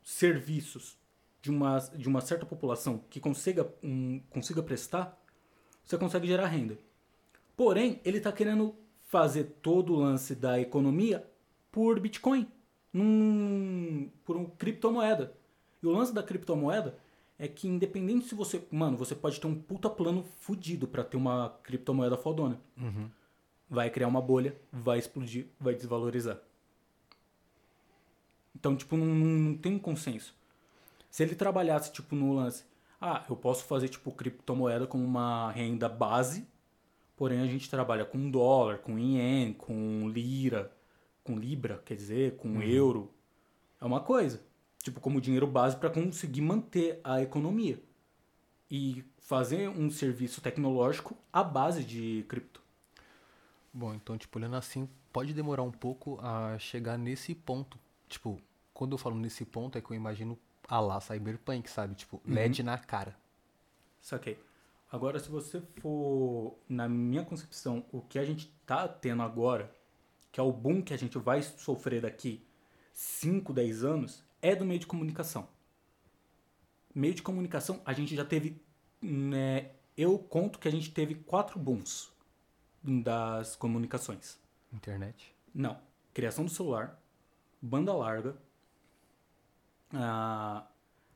serviços 0.03 0.98
de 1.43 1.51
uma, 1.51 1.77
de 1.77 2.07
uma 2.07 2.21
certa 2.21 2.45
população 2.45 3.03
que 3.09 3.19
consiga, 3.19 3.69
um, 3.83 4.21
consiga 4.29 4.63
prestar, 4.63 5.21
você 5.83 5.97
consegue 5.97 6.25
gerar 6.25 6.47
renda. 6.47 6.79
Porém, 7.57 8.00
ele 8.05 8.21
tá 8.21 8.31
querendo 8.31 8.73
fazer 9.09 9.43
todo 9.62 9.93
o 9.93 10.00
lance 10.00 10.33
da 10.33 10.57
economia 10.62 11.29
por 11.69 12.00
Bitcoin, 12.00 12.47
num, 12.93 14.09
por 14.23 14.38
um 14.38 14.45
criptomoeda. 14.45 15.35
E 15.81 15.85
o 15.85 15.91
lance 15.91 16.13
da 16.13 16.23
criptomoeda 16.23 16.97
é 17.38 17.45
que 17.45 17.67
independente 17.67 18.25
se 18.25 18.35
você, 18.35 18.65
mano, 18.71 18.95
você 18.95 19.13
pode 19.13 19.41
ter 19.41 19.47
um 19.47 19.53
puta 19.62 19.89
plano 19.89 20.23
fudido 20.39 20.88
pra 20.88 21.03
ter 21.03 21.17
uma 21.17 21.59
criptomoeda 21.62 22.15
fodona. 22.15 22.62
Vai 23.69 23.89
criar 23.89 24.07
uma 24.07 24.21
bolha, 24.21 24.55
vai 24.71 24.97
explodir, 24.97 25.47
vai 25.59 25.75
desvalorizar. 25.75 26.39
Então, 28.55 28.77
tipo, 28.77 28.95
não, 28.95 29.07
não 29.07 29.57
tem 29.57 29.73
um 29.73 29.79
consenso. 29.79 30.41
Se 31.13 31.22
ele 31.22 31.36
trabalhasse, 31.36 31.93
tipo, 31.93 32.15
no 32.15 32.34
lance, 32.34 32.65
ah, 33.00 33.24
eu 33.29 33.36
posso 33.36 33.65
fazer, 33.65 33.88
tipo, 33.88 34.12
criptomoeda 34.12 34.88
como 34.88 35.05
uma 35.05 35.51
renda 35.51 35.88
base, 35.88 36.48
porém 37.15 37.39
a 37.39 37.46
gente 37.46 37.70
trabalha 37.70 38.03
com 38.03 38.32
dólar, 38.32 38.79
com 38.79 38.98
ien, 38.98 39.53
com 39.53 40.10
lira, 40.10 40.75
com 41.24 41.38
libra, 41.38 41.84
quer 41.86 41.93
dizer, 41.93 42.36
com 42.38 42.63
euro. 42.63 43.13
É 43.79 43.86
uma 43.86 44.00
coisa. 44.00 44.41
Tipo, 44.82 45.00
como 45.00 45.22
dinheiro 45.22 45.46
base 45.46 45.77
para 45.77 45.91
conseguir 45.91 46.41
manter 46.41 47.00
a 47.03 47.22
economia. 47.22 47.79
E 48.67 49.05
fazer 49.20 49.70
um 49.70 49.91
serviço 49.91 50.41
tecnológico 50.41 51.15
à 51.32 51.43
base 51.43 51.84
de 51.84 52.25
cripto. 52.27 52.60
Bom, 53.72 53.93
então, 53.93 54.17
tipo, 54.17 54.39
olhando 54.39 54.55
assim, 54.55 54.89
pode 55.12 55.32
demorar 55.32 55.62
um 55.62 55.72
pouco 55.72 56.20
a 56.24 56.58
chegar 56.58 56.98
nesse 56.98 57.36
ponto. 57.36 57.77
Tipo, 58.10 58.41
quando 58.74 58.93
eu 58.93 58.98
falo 58.98 59.15
nesse 59.15 59.46
ponto, 59.46 59.77
é 59.77 59.82
que 59.82 59.91
eu 59.91 59.96
imagino 59.96 60.39
a 60.67 60.79
lá 60.79 61.00
Cyberpunk, 61.00 61.70
sabe? 61.70 61.96
Tipo, 61.96 62.22
LED 62.25 62.63
na 62.63 62.77
cara. 62.77 63.15
Saquei. 64.01 64.38
Agora, 64.91 65.20
se 65.20 65.29
você 65.29 65.60
for, 65.60 66.55
na 66.70 66.88
minha 66.88 67.25
concepção, 67.25 67.84
o 67.91 68.01
que 68.01 68.20
a 68.20 68.25
gente 68.25 68.53
tá 68.65 68.88
tendo 68.88 69.24
agora, 69.24 69.74
que 70.32 70.39
é 70.39 70.43
o 70.43 70.51
boom 70.51 70.82
que 70.82 70.93
a 70.93 70.98
gente 70.98 71.17
vai 71.17 71.41
sofrer 71.41 72.01
daqui 72.01 72.46
5, 72.93 73.51
10 73.51 73.84
anos, 73.84 74.24
é 74.41 74.55
do 74.55 74.65
meio 74.65 74.79
de 74.79 74.86
comunicação. 74.86 75.48
Meio 76.93 77.15
de 77.15 77.24
comunicação, 77.24 77.82
a 77.86 77.91
gente 77.91 78.15
já 78.15 78.24
teve, 78.24 78.62
né, 79.01 79.72
eu 79.98 80.20
conto 80.20 80.60
que 80.60 80.67
a 80.67 80.72
gente 80.72 80.91
teve 80.91 81.15
quatro 81.15 81.58
booms 81.58 82.12
das 82.84 83.55
comunicações. 83.55 84.38
Internet. 84.72 85.34
Não. 85.53 85.79
Criação 86.13 86.46
do 86.46 86.51
celular, 86.51 87.01
banda 87.60 87.93
larga, 87.93 88.36
a, 89.93 90.65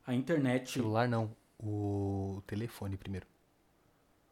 a 0.06 0.14
internet. 0.14 0.72
Celular 0.72 1.08
não. 1.08 1.30
O 1.58 2.42
telefone 2.46 2.96
primeiro. 2.96 3.26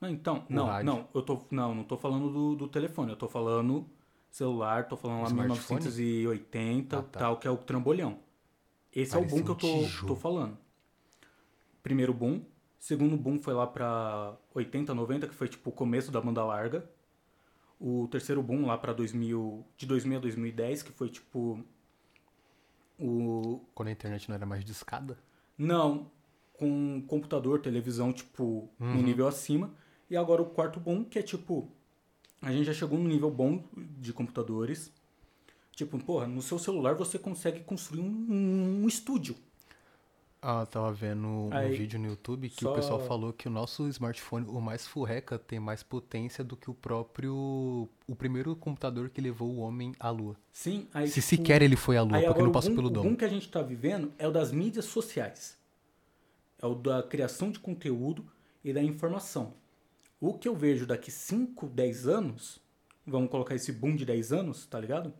Não, 0.00 0.08
então, 0.10 0.44
O 0.48 0.52
não, 0.52 0.66
rádio. 0.66 0.86
não, 0.86 1.08
eu 1.14 1.22
tô, 1.22 1.42
não, 1.50 1.74
não 1.74 1.82
tô 1.84 1.96
falando 1.96 2.30
do, 2.30 2.54
do 2.54 2.68
telefone, 2.68 3.10
eu 3.10 3.16
tô 3.16 3.28
falando 3.28 3.88
celular, 4.30 4.86
tô 4.86 4.96
falando 4.96 5.22
lá 5.22 5.26
Smartphone? 5.28 5.80
1980, 5.80 6.98
Ah, 6.98 7.02
tá. 7.02 7.18
tal, 7.20 7.38
que 7.38 7.48
é 7.48 7.50
o 7.50 7.56
trambolhão. 7.56 8.18
Esse 8.92 9.16
é 9.16 9.18
o 9.18 9.24
boom 9.24 9.42
que 9.42 9.48
eu 9.50 9.54
um 9.54 9.58
tô, 9.58 9.66
tijolo. 9.66 10.06
tô 10.08 10.14
falando. 10.16 10.58
Primeiro 11.82 12.12
boom, 12.12 12.42
segundo 12.78 13.16
boom 13.16 13.38
foi 13.40 13.54
lá 13.54 13.66
pra 13.66 14.36
80, 14.54 14.94
90, 14.94 15.28
que 15.28 15.34
foi 15.34 15.48
tipo 15.48 15.70
o 15.70 15.72
começo 15.72 16.10
da 16.12 16.20
banda 16.20 16.44
larga. 16.44 16.88
O 17.80 18.06
terceiro 18.08 18.42
boom 18.42 18.66
lá 18.66 18.76
pra 18.78 18.92
2000, 18.92 19.64
de 19.76 19.86
2000 19.86 20.18
a 20.18 20.20
2010, 20.20 20.82
que 20.82 20.92
foi 20.92 21.08
tipo 21.08 21.62
o 22.98 23.60
Quando 23.74 23.88
a 23.88 23.92
internet 23.92 24.28
não 24.28 24.36
era 24.36 24.46
mais 24.46 24.64
discada. 24.64 25.18
não, 25.58 26.10
com 26.58 27.02
computador, 27.06 27.60
televisão, 27.60 28.12
tipo, 28.12 28.70
Uhum. 28.80 28.94
no 28.94 29.02
nível 29.02 29.26
acima. 29.28 29.74
E 30.08 30.16
agora 30.16 30.40
o 30.40 30.46
quarto 30.46 30.80
bom, 30.80 31.04
que 31.04 31.18
é 31.18 31.22
tipo, 31.22 31.68
a 32.40 32.50
gente 32.50 32.64
já 32.64 32.72
chegou 32.72 32.98
num 32.98 33.08
nível 33.08 33.30
bom 33.30 33.62
de 33.98 34.12
computadores. 34.12 34.90
Tipo, 35.72 35.98
porra, 35.98 36.26
no 36.26 36.40
seu 36.40 36.58
celular 36.58 36.94
você 36.94 37.18
consegue 37.18 37.60
construir 37.60 38.00
um, 38.00 38.82
um 38.82 38.88
estúdio. 38.88 39.36
Ah, 40.48 40.60
eu 40.60 40.66
tava 40.68 40.92
vendo 40.92 41.26
um 41.26 41.48
Aí, 41.52 41.76
vídeo 41.76 41.98
no 41.98 42.06
YouTube 42.06 42.48
que 42.48 42.62
só- 42.62 42.70
o 42.70 42.74
pessoal 42.76 43.00
falou 43.00 43.32
que 43.32 43.48
o 43.48 43.50
nosso 43.50 43.88
smartphone, 43.88 44.46
o 44.48 44.60
mais 44.60 44.86
furreca, 44.86 45.36
tem 45.40 45.58
mais 45.58 45.82
potência 45.82 46.44
do 46.44 46.56
que 46.56 46.70
o 46.70 46.74
próprio. 46.74 47.88
O 48.06 48.14
primeiro 48.16 48.54
computador 48.54 49.10
que 49.10 49.20
levou 49.20 49.50
o 49.50 49.56
homem 49.58 49.92
à 49.98 50.08
lua. 50.08 50.36
Sim, 50.52 50.86
aí 50.94 51.08
Se 51.08 51.14
tipo, 51.14 51.26
sequer 51.26 51.62
ele 51.62 51.74
foi 51.74 51.96
à 51.96 52.02
lua, 52.02 52.20
porque 52.22 52.42
não 52.42 52.50
o 52.50 52.52
passou 52.52 52.70
boom- 52.70 52.76
pelo 52.76 52.86
O 52.88 52.90
domo. 52.92 53.08
boom 53.10 53.16
que 53.16 53.24
a 53.24 53.28
gente 53.28 53.48
tá 53.50 53.60
vivendo 53.60 54.12
é 54.18 54.28
o 54.28 54.30
das 54.30 54.52
mídias 54.52 54.84
sociais. 54.84 55.58
É 56.62 56.66
o 56.66 56.76
da 56.76 57.02
criação 57.02 57.50
de 57.50 57.58
conteúdo 57.58 58.24
e 58.62 58.72
da 58.72 58.80
informação. 58.80 59.52
O 60.20 60.32
que 60.34 60.46
eu 60.46 60.54
vejo 60.54 60.86
daqui 60.86 61.10
5, 61.10 61.66
10 61.66 62.06
anos, 62.06 62.60
vamos 63.04 63.30
colocar 63.30 63.56
esse 63.56 63.72
boom 63.72 63.96
de 63.96 64.04
10 64.06 64.32
anos, 64.32 64.64
tá 64.64 64.78
ligado? 64.78 65.12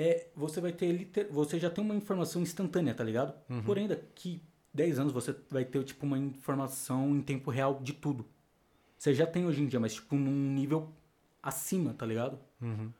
É, 0.00 0.28
você 0.36 0.60
vai 0.60 0.70
ter 0.70 1.10
você 1.28 1.58
já 1.58 1.68
tem 1.68 1.82
uma 1.82 1.96
informação 1.96 2.40
instantânea, 2.40 2.94
tá 2.94 3.02
ligado? 3.02 3.34
Uhum. 3.50 3.64
Porém 3.64 3.88
daqui 3.88 4.40
10 4.72 5.00
anos 5.00 5.12
você 5.12 5.34
vai 5.50 5.64
ter 5.64 5.82
tipo 5.82 6.06
uma 6.06 6.16
informação 6.16 7.16
em 7.16 7.20
tempo 7.20 7.50
real 7.50 7.80
de 7.82 7.92
tudo. 7.92 8.24
Você 8.96 9.12
já 9.12 9.26
tem 9.26 9.44
hoje 9.44 9.60
em 9.60 9.66
dia, 9.66 9.80
mas 9.80 9.94
tipo 9.94 10.14
num 10.14 10.52
nível 10.54 10.92
acima, 11.42 11.92
tá 11.94 12.06
ligado? 12.06 12.38
Uhum. 12.62 12.92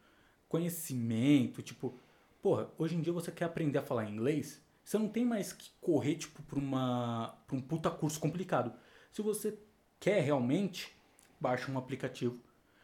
conhecimento, 0.49 1.63
tipo, 1.63 1.95
porra, 2.43 2.69
hoje 2.79 2.97
em 2.97 3.01
dia 3.01 3.13
você 3.13 3.31
quer 3.31 3.45
aprender 3.45 3.79
a 3.79 3.83
falar 3.83 4.09
inglês, 4.09 4.61
você 4.83 4.99
não 4.99 5.09
tem 5.09 5.25
mais 5.25 5.53
que 5.53 5.71
correr, 5.81 6.15
tipo, 6.17 6.43
pra, 6.43 6.59
uma, 6.59 7.37
pra 7.47 7.57
um 7.57 7.61
puta 7.61 7.91
curso 7.91 8.19
complicado. 8.19 8.73
Se 9.13 9.21
você 9.21 9.57
quer 10.01 10.21
realmente, 10.23 10.97
baixa 11.39 11.71
um 11.71 11.77
aplicativo, 11.77 12.41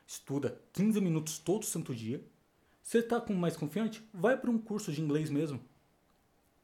estuda 0.07 0.61
15 0.73 1.01
minutos 1.01 1.39
todo 1.39 1.65
santo 1.65 1.95
dia. 1.95 2.23
Você 2.85 3.03
tá 3.03 3.19
com 3.19 3.33
mais 3.33 3.57
confiante? 3.57 4.07
Vai 4.13 4.37
para 4.37 4.51
um 4.51 4.59
curso 4.59 4.93
de 4.93 5.01
inglês 5.01 5.31
mesmo. 5.31 5.59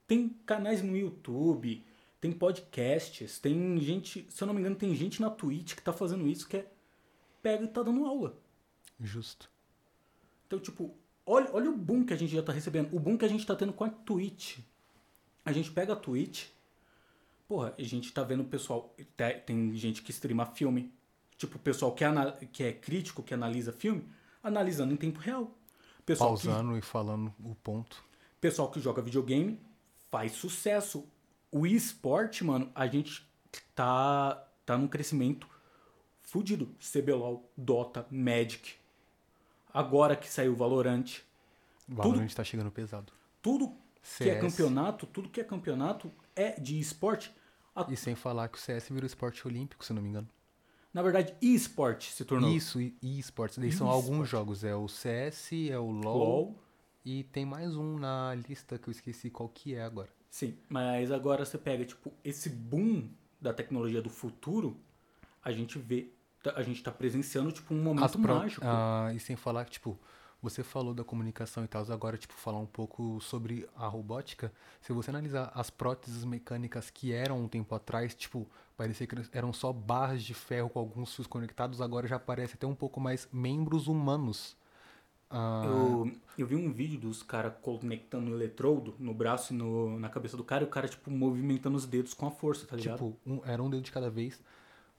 Tem 0.07 0.29
canais 0.45 0.83
no 0.83 0.95
YouTube, 0.95 1.83
tem 2.21 2.31
podcasts, 2.31 3.39
tem 3.39 3.81
gente, 3.81 4.27
se 4.29 4.43
eu 4.43 4.47
não 4.47 4.53
me 4.53 4.61
engano, 4.61 4.77
tem 4.77 4.95
gente 4.95 5.21
na 5.23 5.31
Twitch 5.31 5.75
que 5.75 5.83
tá 5.83 5.95
fazendo 5.95 6.29
isso, 6.29 6.47
que 6.47 6.59
é 6.59 6.71
pega 7.43 7.65
e 7.65 7.69
tá 7.69 7.83
dando 7.83 8.05
aula. 8.05 8.37
Justo. 9.01 9.51
Então, 10.47 10.59
tipo, 10.61 10.95
olha, 11.25 11.49
olha 11.55 11.71
o 11.71 11.77
boom 11.77 12.05
que 12.05 12.13
a 12.13 12.17
gente 12.17 12.35
já 12.35 12.43
tá 12.43 12.53
recebendo. 12.53 12.95
O 12.95 13.01
boom 13.01 13.17
que 13.17 13.25
a 13.25 13.29
gente 13.29 13.47
tá 13.47 13.57
tendo 13.57 13.73
com 13.73 13.85
a 13.85 13.89
Twitch. 13.89 14.59
A 15.43 15.53
gente 15.53 15.71
pega 15.71 15.95
a 15.95 15.97
Twitch. 15.97 16.49
Porra, 17.49 17.75
a 17.79 17.83
gente 17.83 18.13
tá 18.13 18.23
vendo 18.23 18.43
o 18.43 18.47
pessoal. 18.47 18.95
te- 19.17 19.41
Tem 19.47 19.75
gente 19.75 20.03
que 20.03 20.11
streama 20.11 20.45
filme. 20.45 20.93
Tipo, 21.39 21.57
o 21.57 21.61
pessoal 21.61 21.95
que, 21.95 22.05
ana- 22.05 22.33
que 22.53 22.63
é 22.63 22.73
crítico, 22.75 23.23
que 23.23 23.33
analisa 23.33 23.73
filme, 23.73 24.05
analisando 24.43 24.93
em 24.93 24.97
tempo 24.99 25.19
real. 25.19 25.57
Pessoal 26.11 26.37
que, 26.37 26.47
Pausando 26.47 26.77
e 26.79 26.83
falando 26.83 27.33
o 27.45 27.55
ponto. 27.55 28.03
pessoal 28.41 28.69
que 28.71 28.81
joga 28.81 29.01
videogame 29.01 29.61
faz 30.11 30.33
sucesso. 30.33 31.09
O 31.53 31.67
esporte, 31.67 32.43
mano, 32.45 32.71
a 32.75 32.87
gente 32.87 33.25
tá, 33.75 34.35
tá 34.67 34.77
num 34.77 34.89
crescimento 34.89 35.47
fudido. 36.21 36.75
CBLOL, 36.81 37.49
Dota, 37.57 38.07
Magic. 38.11 38.75
Agora 39.73 40.17
que 40.17 40.29
saiu 40.29 40.53
o 40.53 40.57
Valorant. 40.57 41.19
O 41.89 41.95
Valorant 41.95 42.33
tá 42.35 42.43
chegando 42.43 42.71
pesado. 42.73 43.13
tudo 43.41 43.69
que 43.69 44.29
é 44.29 44.41
CS. 44.41 44.41
campeonato, 44.41 45.07
tudo 45.07 45.29
que 45.29 45.41
é 45.41 45.45
campeonato 45.45 46.11
é 46.35 46.59
de 46.59 46.79
esporte. 46.81 47.33
A- 47.75 47.87
E 47.89 47.97
sem 47.97 48.15
falar 48.17 48.49
que 48.49 48.59
o 48.59 48.61
CS 48.61 48.89
virou 48.91 49.07
esporte 49.07 49.47
olímpico, 49.47 49.85
se 49.85 49.93
não 49.93 50.03
me 50.03 50.09
engano. 50.09 50.29
Na 50.93 51.03
verdade, 51.03 51.35
e-esporte 51.41 52.13
se 52.13 52.25
tornou. 52.25 52.51
Isso, 52.51 52.81
e 52.81 52.97
e 53.01 53.19
esportes. 53.19 53.59
Daí 53.59 53.71
são 53.73 53.89
alguns 53.89 54.29
jogos. 54.29 54.65
É 54.65 54.75
o 54.75 54.89
CS, 54.89 55.53
é 55.71 55.79
o 55.79 55.91
LoL, 55.91 56.19
LOL. 56.19 56.59
E 57.05 57.25
tem 57.25 57.45
mais 57.45 57.77
um 57.77 57.99
na 57.99 58.35
lista 58.49 58.79
que 58.79 58.89
eu 58.89 58.93
esqueci 58.93 59.31
qual 59.31 59.49
que 59.49 59.75
é 59.75 59.83
agora. 59.83 60.09
Sim, 60.29 60.57
mas 60.69 61.11
agora 61.11 61.45
você 61.45 61.57
pega, 61.59 61.85
tipo, 61.85 62.13
esse 62.25 62.49
boom 62.51 63.09
da 63.41 63.53
tecnologia 63.55 64.03
do 64.03 64.11
futuro, 64.11 64.77
a 65.43 65.51
gente 65.51 65.79
vê, 65.79 66.11
tá- 66.43 66.53
a 66.57 66.63
gente 66.63 66.83
tá 66.83 66.91
presenciando, 66.91 67.51
tipo, 67.53 67.73
um 67.75 67.83
momento 67.83 68.19
mágico. 68.19 68.63
ah, 68.65 69.11
e 69.15 69.19
sem 69.21 69.37
falar 69.37 69.65
que, 69.65 69.73
tipo, 69.73 69.99
Você 70.43 70.63
falou 70.65 70.95
da 70.95 71.05
comunicação 71.05 71.63
e 71.65 71.69
tal, 71.69 71.85
agora, 71.93 72.17
tipo, 72.17 72.33
falar 72.33 72.59
um 72.59 72.65
pouco 72.67 73.21
sobre 73.21 73.69
a 73.77 73.87
robótica. 73.87 74.51
Se 74.81 74.91
você 74.91 75.11
analisar 75.11 75.53
as 75.55 75.69
próteses 75.69 76.25
mecânicas 76.25 76.89
que 76.89 77.13
eram 77.13 77.43
um 77.45 77.47
tempo 77.47 77.75
atrás, 77.75 78.15
tipo, 78.15 78.49
parecia 78.81 79.07
que 79.07 79.15
eram 79.33 79.53
só 79.53 79.75
barras 79.75 80.23
de 80.23 80.33
ferro 80.33 80.71
com 80.71 80.79
alguns 80.79 81.15
fios 81.15 81.27
conectados, 81.27 81.83
agora 81.83 82.09
já 82.09 82.19
parece 82.19 82.55
até 82.55 82.67
um 82.67 82.75
pouco 82.75 82.99
mais 82.99 83.29
membros 83.31 83.89
humanos. 83.89 84.57
Ah... 85.29 85.65
Eu, 85.67 86.11
eu 86.39 86.47
vi 86.47 86.57
um 86.57 86.73
vídeo 86.73 86.99
dos 86.99 87.23
caras 87.23 87.53
conectando 87.61 88.31
o 88.31 88.35
eletrodo 88.35 88.95
no 88.99 89.13
braço 89.13 89.53
e 89.53 89.57
no, 89.57 90.01
na 90.01 90.09
cabeça 90.09 90.35
do 90.35 90.43
cara, 90.43 90.65
e 90.65 90.67
o 90.67 90.71
cara, 90.71 90.89
tipo, 90.89 91.11
movimentando 91.11 91.77
os 91.77 91.85
dedos 91.85 92.15
com 92.15 92.27
a 92.27 92.31
força, 92.31 92.67
tá 92.67 92.75
ligado? 92.75 92.95
Tipo, 92.95 93.17
um, 93.27 93.43
era 93.45 93.63
um 93.63 93.69
dedo 93.69 93.83
de 93.83 93.93
cada 93.93 94.09
vez. 94.09 94.41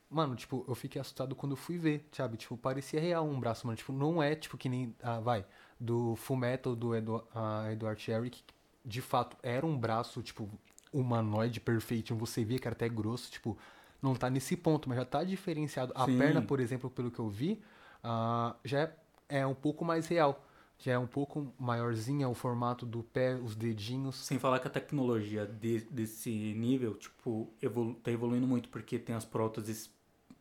Mano, 0.07 0.35
tipo, 0.35 0.63
eu 0.67 0.75
fiquei 0.75 1.01
assustado 1.01 1.33
quando 1.33 1.53
eu 1.53 1.57
fui 1.57 1.79
ver, 1.79 2.07
sabe? 2.11 2.37
Tipo, 2.37 2.55
parecia 2.55 3.01
real 3.01 3.25
um 3.25 3.39
braço, 3.39 3.65
mano. 3.65 3.77
Tipo, 3.77 3.91
não 3.91 4.21
é, 4.21 4.35
tipo, 4.35 4.59
que 4.59 4.69
nem, 4.69 4.95
ah, 5.01 5.19
vai, 5.19 5.43
do 5.79 6.15
Full 6.17 6.37
Metal 6.37 6.75
do 6.75 6.95
Edu, 6.95 7.15
uh, 7.15 7.71
Edward 7.71 7.99
Cherry, 7.99 8.29
que 8.29 8.43
de 8.85 9.01
fato 9.01 9.35
era 9.41 9.65
um 9.65 9.75
braço, 9.75 10.21
tipo, 10.21 10.47
humanoide 10.91 11.59
perfeito. 11.59 12.15
Você 12.15 12.43
via 12.43 12.59
que 12.59 12.67
era 12.67 12.75
até 12.75 12.89
grosso, 12.89 13.31
tipo, 13.31 13.57
não 14.01 14.15
tá 14.15 14.29
nesse 14.29 14.57
ponto, 14.57 14.89
mas 14.89 14.97
já 14.97 15.05
tá 15.05 15.23
diferenciado. 15.23 15.91
A 15.95 16.05
Sim. 16.05 16.17
perna, 16.17 16.41
por 16.41 16.59
exemplo, 16.59 16.89
pelo 16.89 17.11
que 17.11 17.19
eu 17.19 17.29
vi, 17.29 17.61
uh, 18.03 18.55
já 18.63 18.81
é, 18.81 18.95
é 19.29 19.47
um 19.47 19.55
pouco 19.55 19.85
mais 19.85 20.07
real 20.07 20.45
já 20.81 20.93
é 20.93 20.97
um 20.97 21.05
pouco 21.05 21.53
maiorzinha 21.59 22.27
o 22.27 22.33
formato 22.33 22.85
do 22.87 23.03
pé, 23.03 23.35
os 23.35 23.55
dedinhos. 23.55 24.15
Sem 24.15 24.39
falar 24.39 24.59
que 24.59 24.67
a 24.67 24.71
tecnologia 24.71 25.45
de, 25.45 25.81
desse 25.81 26.31
nível, 26.55 26.95
tipo, 26.95 27.53
evolu 27.61 27.93
tá 27.95 28.11
evoluindo 28.11 28.47
muito, 28.47 28.67
porque 28.69 28.97
tem 28.97 29.13
as 29.13 29.23
próteses 29.23 29.91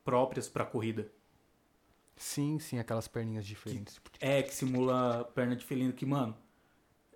próprias 0.03 0.49
para 0.49 0.65
corrida. 0.65 1.13
Sim, 2.17 2.59
sim, 2.59 2.79
aquelas 2.79 3.07
perninhas 3.07 3.45
diferentes. 3.45 3.99
Que, 3.99 4.25
é, 4.25 4.43
que 4.43 4.55
simula 4.55 5.31
perna 5.35 5.55
de 5.55 5.65
felino, 5.65 5.93
que, 5.93 6.07
mano, 6.07 6.35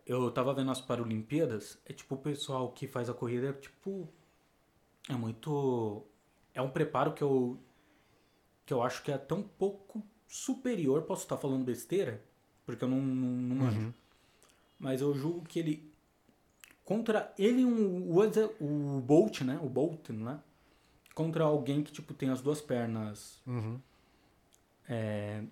eu 0.06 0.30
tava 0.30 0.54
vendo 0.54 0.70
as 0.70 0.80
Paralimpíadas, 0.80 1.78
é 1.87 1.92
tipo 1.92 2.14
o 2.14 2.18
pessoal 2.18 2.70
que 2.73 2.87
faz 2.87 3.08
a 3.08 3.14
corrida, 3.14 3.49
é 3.49 3.52
tipo. 3.52 4.08
É 5.08 5.14
muito. 5.14 6.02
É 6.52 6.62
um 6.62 6.70
preparo 6.70 7.12
que 7.12 7.23
eu. 7.23 7.58
que 8.66 8.73
eu 8.73 8.82
acho 8.82 9.02
que 9.02 9.12
é 9.12 9.18
tão 9.18 9.42
pouco 9.42 10.02
superior. 10.26 11.02
Posso 11.02 11.23
estar 11.23 11.37
falando 11.37 11.64
besteira, 11.64 12.23
porque 12.64 12.84
eu 12.84 12.88
não, 12.88 13.00
não, 13.00 13.28
não 13.28 13.56
manjo. 13.56 13.80
Uhum. 13.80 13.94
Mas 14.78 15.00
eu 15.00 15.14
julgo 15.14 15.42
que 15.42 15.58
ele. 15.58 15.92
Contra 16.84 17.32
ele, 17.38 17.64
um, 17.64 18.11
o, 18.11 18.96
o 18.96 19.00
Bolt, 19.00 19.40
né? 19.40 19.58
O 19.62 19.68
Bolt, 19.70 20.11
né? 20.11 20.38
contra 21.14 21.44
alguém 21.44 21.82
que, 21.82 21.92
tipo, 21.92 22.12
tem 22.12 22.28
as 22.28 22.42
duas 22.42 22.61
pernas. 22.61 23.40
Uhum. 23.46 23.80
É. 24.88 25.42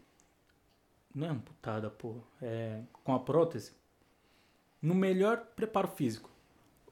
Não 1.15 1.27
é 1.27 1.31
amputada, 1.31 1.89
pô. 1.89 2.17
É. 2.41 2.83
Com 3.05 3.15
a 3.15 3.21
prótese. 3.21 3.73
No 4.83 4.95
melhor 4.95 5.39
preparo 5.55 5.87
físico. 5.89 6.29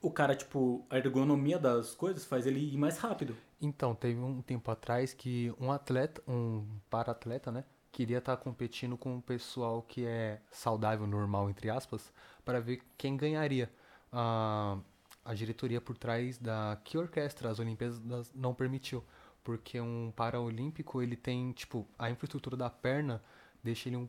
O 0.00 0.10
cara, 0.10 0.34
tipo, 0.34 0.86
a 0.88 0.96
ergonomia 0.96 1.58
das 1.58 1.94
coisas 1.94 2.24
faz 2.24 2.46
ele 2.46 2.60
ir 2.60 2.76
mais 2.76 2.96
rápido. 2.96 3.36
Então, 3.60 3.94
teve 3.94 4.18
um 4.20 4.40
tempo 4.40 4.70
atrás 4.70 5.12
que 5.12 5.52
um 5.60 5.70
atleta, 5.70 6.22
um 6.26 6.64
para-atleta, 6.88 7.52
né? 7.52 7.64
Queria 7.92 8.18
estar 8.18 8.36
tá 8.36 8.42
competindo 8.42 8.96
com 8.96 9.16
um 9.16 9.20
pessoal 9.20 9.82
que 9.82 10.06
é 10.06 10.40
saudável, 10.50 11.06
normal, 11.06 11.50
entre 11.50 11.68
aspas, 11.68 12.12
para 12.44 12.60
ver 12.60 12.80
quem 12.96 13.16
ganharia. 13.16 13.70
A 14.12 15.34
diretoria 15.34 15.80
por 15.80 15.98
trás 15.98 16.38
da 16.38 16.78
que 16.84 16.96
orquestra 16.96 17.50
as 17.50 17.58
Olimpíadas 17.58 18.00
não 18.34 18.54
permitiu, 18.54 19.04
porque 19.44 19.80
um 19.80 20.12
paraolímpico 20.16 21.02
ele 21.02 21.16
tem 21.16 21.52
tipo 21.52 21.86
a 21.98 22.10
infraestrutura 22.10 22.56
da 22.56 22.70
perna 22.70 23.22
deixa 23.62 23.88
ele 23.88 23.96
um, 23.96 24.08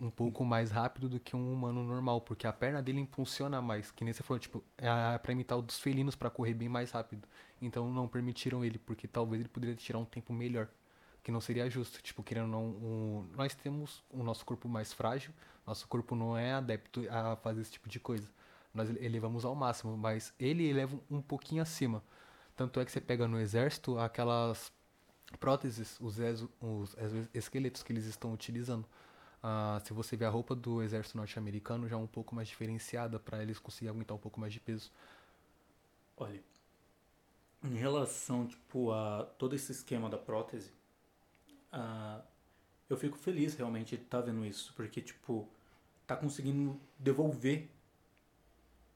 um 0.00 0.10
pouco 0.10 0.44
mais 0.44 0.70
rápido 0.70 1.08
do 1.08 1.20
que 1.20 1.36
um 1.36 1.52
humano 1.52 1.84
normal, 1.84 2.20
porque 2.20 2.46
a 2.46 2.52
perna 2.52 2.82
dele 2.82 3.00
impulsiona 3.00 3.62
mais, 3.62 3.90
que 3.90 4.04
nem 4.04 4.12
você 4.12 4.22
falou, 4.22 4.38
tipo, 4.40 4.62
é 4.76 5.18
para 5.18 5.32
imitar 5.32 5.58
o 5.58 5.62
dos 5.62 5.78
felinos 5.78 6.16
para 6.16 6.30
correr 6.30 6.54
bem 6.54 6.68
mais 6.68 6.90
rápido. 6.90 7.26
Então 7.60 7.90
não 7.92 8.08
permitiram 8.08 8.64
ele, 8.64 8.78
porque 8.78 9.06
talvez 9.06 9.40
ele 9.40 9.48
poderia 9.48 9.76
tirar 9.76 9.98
um 9.98 10.04
tempo 10.04 10.32
melhor, 10.32 10.68
que 11.22 11.30
não 11.30 11.40
seria 11.40 11.70
justo, 11.70 12.02
tipo, 12.02 12.22
querendo 12.22 12.48
não, 12.48 12.64
um, 12.64 13.26
nós 13.36 13.54
temos 13.54 14.02
o 14.10 14.22
nosso 14.24 14.44
corpo 14.44 14.68
mais 14.68 14.92
frágil, 14.92 15.32
nosso 15.66 15.86
corpo 15.86 16.16
não 16.16 16.36
é 16.36 16.52
adepto 16.52 17.06
a 17.08 17.36
fazer 17.36 17.60
esse 17.60 17.72
tipo 17.72 17.88
de 17.88 18.00
coisa 18.00 18.28
nós 18.74 18.88
elevamos 19.00 19.44
ao 19.44 19.54
máximo, 19.54 19.96
mas 19.96 20.32
ele 20.38 20.68
eleva 20.68 20.98
um 21.10 21.20
pouquinho 21.20 21.62
acima. 21.62 22.02
Tanto 22.56 22.80
é 22.80 22.84
que 22.84 22.92
você 22.92 23.00
pega 23.00 23.28
no 23.28 23.40
exército 23.40 23.98
aquelas 23.98 24.72
próteses, 25.38 25.98
os, 26.00 26.18
os 26.60 26.96
esqueletos 27.34 27.82
que 27.82 27.92
eles 27.92 28.06
estão 28.06 28.32
utilizando. 28.32 28.86
Ah, 29.42 29.80
se 29.84 29.92
você 29.92 30.16
vê 30.16 30.24
a 30.24 30.30
roupa 30.30 30.54
do 30.54 30.82
exército 30.82 31.16
norte-americano, 31.16 31.88
já 31.88 31.96
é 31.96 31.98
um 31.98 32.06
pouco 32.06 32.34
mais 32.34 32.46
diferenciada 32.46 33.18
para 33.18 33.42
eles 33.42 33.58
conseguirem 33.58 33.90
aguentar 33.90 34.16
um 34.16 34.20
pouco 34.20 34.38
mais 34.38 34.52
de 34.52 34.60
peso. 34.60 34.90
Olha, 36.16 36.40
em 37.64 37.74
relação 37.74 38.46
tipo 38.46 38.92
a 38.92 39.24
todo 39.38 39.56
esse 39.56 39.72
esquema 39.72 40.08
da 40.08 40.18
prótese, 40.18 40.70
ah, 41.72 42.20
eu 42.88 42.96
fico 42.96 43.16
feliz 43.16 43.54
realmente 43.54 43.96
de 43.96 44.02
estar 44.02 44.20
tá 44.20 44.26
vendo 44.26 44.44
isso, 44.44 44.72
porque 44.76 45.00
tipo 45.00 45.48
tá 46.06 46.16
conseguindo 46.16 46.78
devolver 46.98 47.68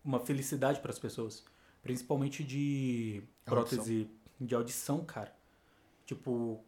uma 0.05 0.21
felicidade 0.21 0.81
para 0.81 0.91
as 0.91 0.99
pessoas. 0.99 1.45
Principalmente 1.83 2.45
de 2.45 3.23
prótese 3.45 3.79
audição. 3.81 4.09
de 4.41 4.55
audição, 4.55 5.05
cara. 5.05 5.35
Tipo. 6.05 6.63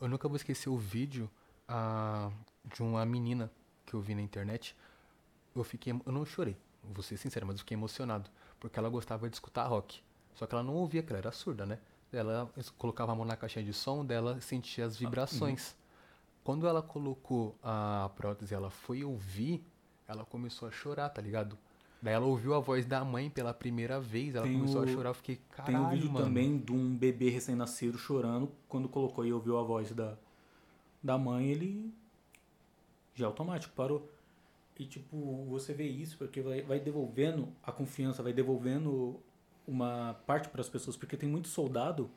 Eu 0.00 0.08
nunca 0.08 0.28
vou 0.28 0.36
esquecer 0.36 0.68
o 0.68 0.76
vídeo 0.76 1.30
a, 1.68 2.30
de 2.74 2.82
uma 2.82 3.04
menina 3.04 3.50
que 3.84 3.94
eu 3.94 4.00
vi 4.00 4.14
na 4.14 4.22
internet. 4.22 4.76
Eu 5.54 5.64
fiquei. 5.64 5.92
Eu 5.92 6.12
não 6.12 6.24
chorei, 6.24 6.56
vou 6.82 7.02
ser 7.02 7.16
sincero, 7.16 7.46
mas 7.46 7.56
eu 7.56 7.60
fiquei 7.60 7.76
emocionado. 7.76 8.28
Porque 8.60 8.78
ela 8.78 8.88
gostava 8.88 9.28
de 9.28 9.36
escutar 9.36 9.66
rock. 9.66 10.00
Só 10.34 10.46
que 10.46 10.54
ela 10.54 10.62
não 10.62 10.74
ouvia, 10.74 11.02
que 11.02 11.10
ela 11.10 11.18
era 11.18 11.32
surda, 11.32 11.64
né? 11.64 11.78
Ela 12.12 12.50
colocava 12.78 13.12
a 13.12 13.14
mão 13.14 13.24
na 13.24 13.36
caixinha 13.36 13.64
de 13.64 13.72
som 13.72 14.04
dela, 14.04 14.40
sentia 14.40 14.84
as 14.84 14.96
vibrações. 14.96 15.74
Ah, 15.78 15.82
Quando 16.44 16.66
ela 16.66 16.82
colocou 16.82 17.56
a 17.62 18.10
prótese, 18.16 18.54
ela 18.54 18.70
foi 18.70 19.02
ouvir, 19.02 19.64
ela 20.06 20.24
começou 20.24 20.68
a 20.68 20.70
chorar, 20.70 21.08
tá 21.08 21.20
ligado? 21.20 21.58
Daí 22.00 22.14
ela 22.14 22.26
ouviu 22.26 22.54
a 22.54 22.60
voz 22.60 22.86
da 22.86 23.04
mãe 23.04 23.28
pela 23.30 23.52
primeira 23.52 23.98
vez, 23.98 24.34
ela 24.34 24.46
tem 24.46 24.54
começou 24.56 24.82
o... 24.82 24.84
a 24.84 24.86
chorar, 24.86 25.10
eu 25.10 25.14
fiquei, 25.14 25.40
caralho, 25.50 25.76
Tem 25.76 25.86
um 25.86 25.90
vídeo 25.90 26.12
mano. 26.12 26.24
também 26.26 26.58
de 26.58 26.72
um 26.72 26.94
bebê 26.96 27.30
recém-nascido 27.30 27.98
chorando, 27.98 28.52
quando 28.68 28.88
colocou 28.88 29.24
e 29.26 29.32
ouviu 29.32 29.58
a 29.58 29.62
voz 29.62 29.90
da, 29.92 30.16
da 31.06 31.16
mãe, 31.16 31.46
ele 31.46 31.92
já 33.14 33.26
automático 33.26 33.72
parou. 33.74 34.10
E 34.78 34.84
tipo, 34.84 35.46
você 35.48 35.72
vê 35.72 35.84
isso 35.84 36.18
porque 36.18 36.42
vai, 36.42 36.60
vai 36.62 36.78
devolvendo 36.78 37.48
a 37.62 37.72
confiança, 37.72 38.22
vai 38.22 38.32
devolvendo 38.32 39.18
uma 39.66 40.14
parte 40.26 40.48
para 40.48 40.60
as 40.60 40.68
pessoas, 40.68 40.96
porque 40.96 41.16
tem 41.16 41.28
muito 41.28 41.48
soldado, 41.48 42.10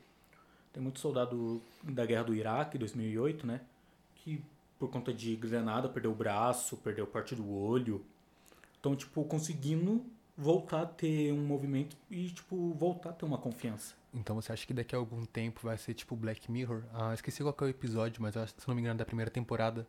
tem 0.72 0.82
muito 0.82 1.00
soldado 1.00 1.62
da 1.82 2.04
guerra 2.04 2.24
do 2.24 2.34
Iraque, 2.34 2.76
2008, 2.76 3.46
né, 3.46 3.62
que 4.16 4.44
por 4.78 4.90
conta 4.90 5.12
de 5.12 5.34
granada 5.36 5.88
perdeu 5.88 6.12
o 6.12 6.14
braço, 6.14 6.76
perdeu 6.76 7.06
parte 7.06 7.34
do 7.34 7.50
olho, 7.50 8.04
então, 8.80 8.96
tipo, 8.96 9.22
conseguindo 9.24 10.04
voltar 10.36 10.82
a 10.82 10.86
ter 10.86 11.32
um 11.32 11.44
movimento 11.44 11.96
e, 12.10 12.30
tipo, 12.30 12.72
voltar 12.72 13.10
a 13.10 13.12
ter 13.12 13.26
uma 13.26 13.36
confiança. 13.36 13.94
Então 14.12 14.36
você 14.36 14.52
acha 14.52 14.66
que 14.66 14.74
daqui 14.74 14.94
a 14.94 14.98
algum 14.98 15.24
tempo 15.24 15.60
vai 15.62 15.78
ser 15.78 15.94
tipo 15.94 16.16
Black 16.16 16.50
Mirror? 16.50 16.82
Ah, 16.92 17.14
esqueci 17.14 17.42
qual 17.42 17.54
é 17.60 17.64
o 17.64 17.68
episódio, 17.68 18.20
mas 18.22 18.34
se 18.34 18.68
não 18.68 18.74
me 18.74 18.80
engano, 18.80 18.98
da 18.98 19.04
primeira 19.04 19.30
temporada, 19.30 19.86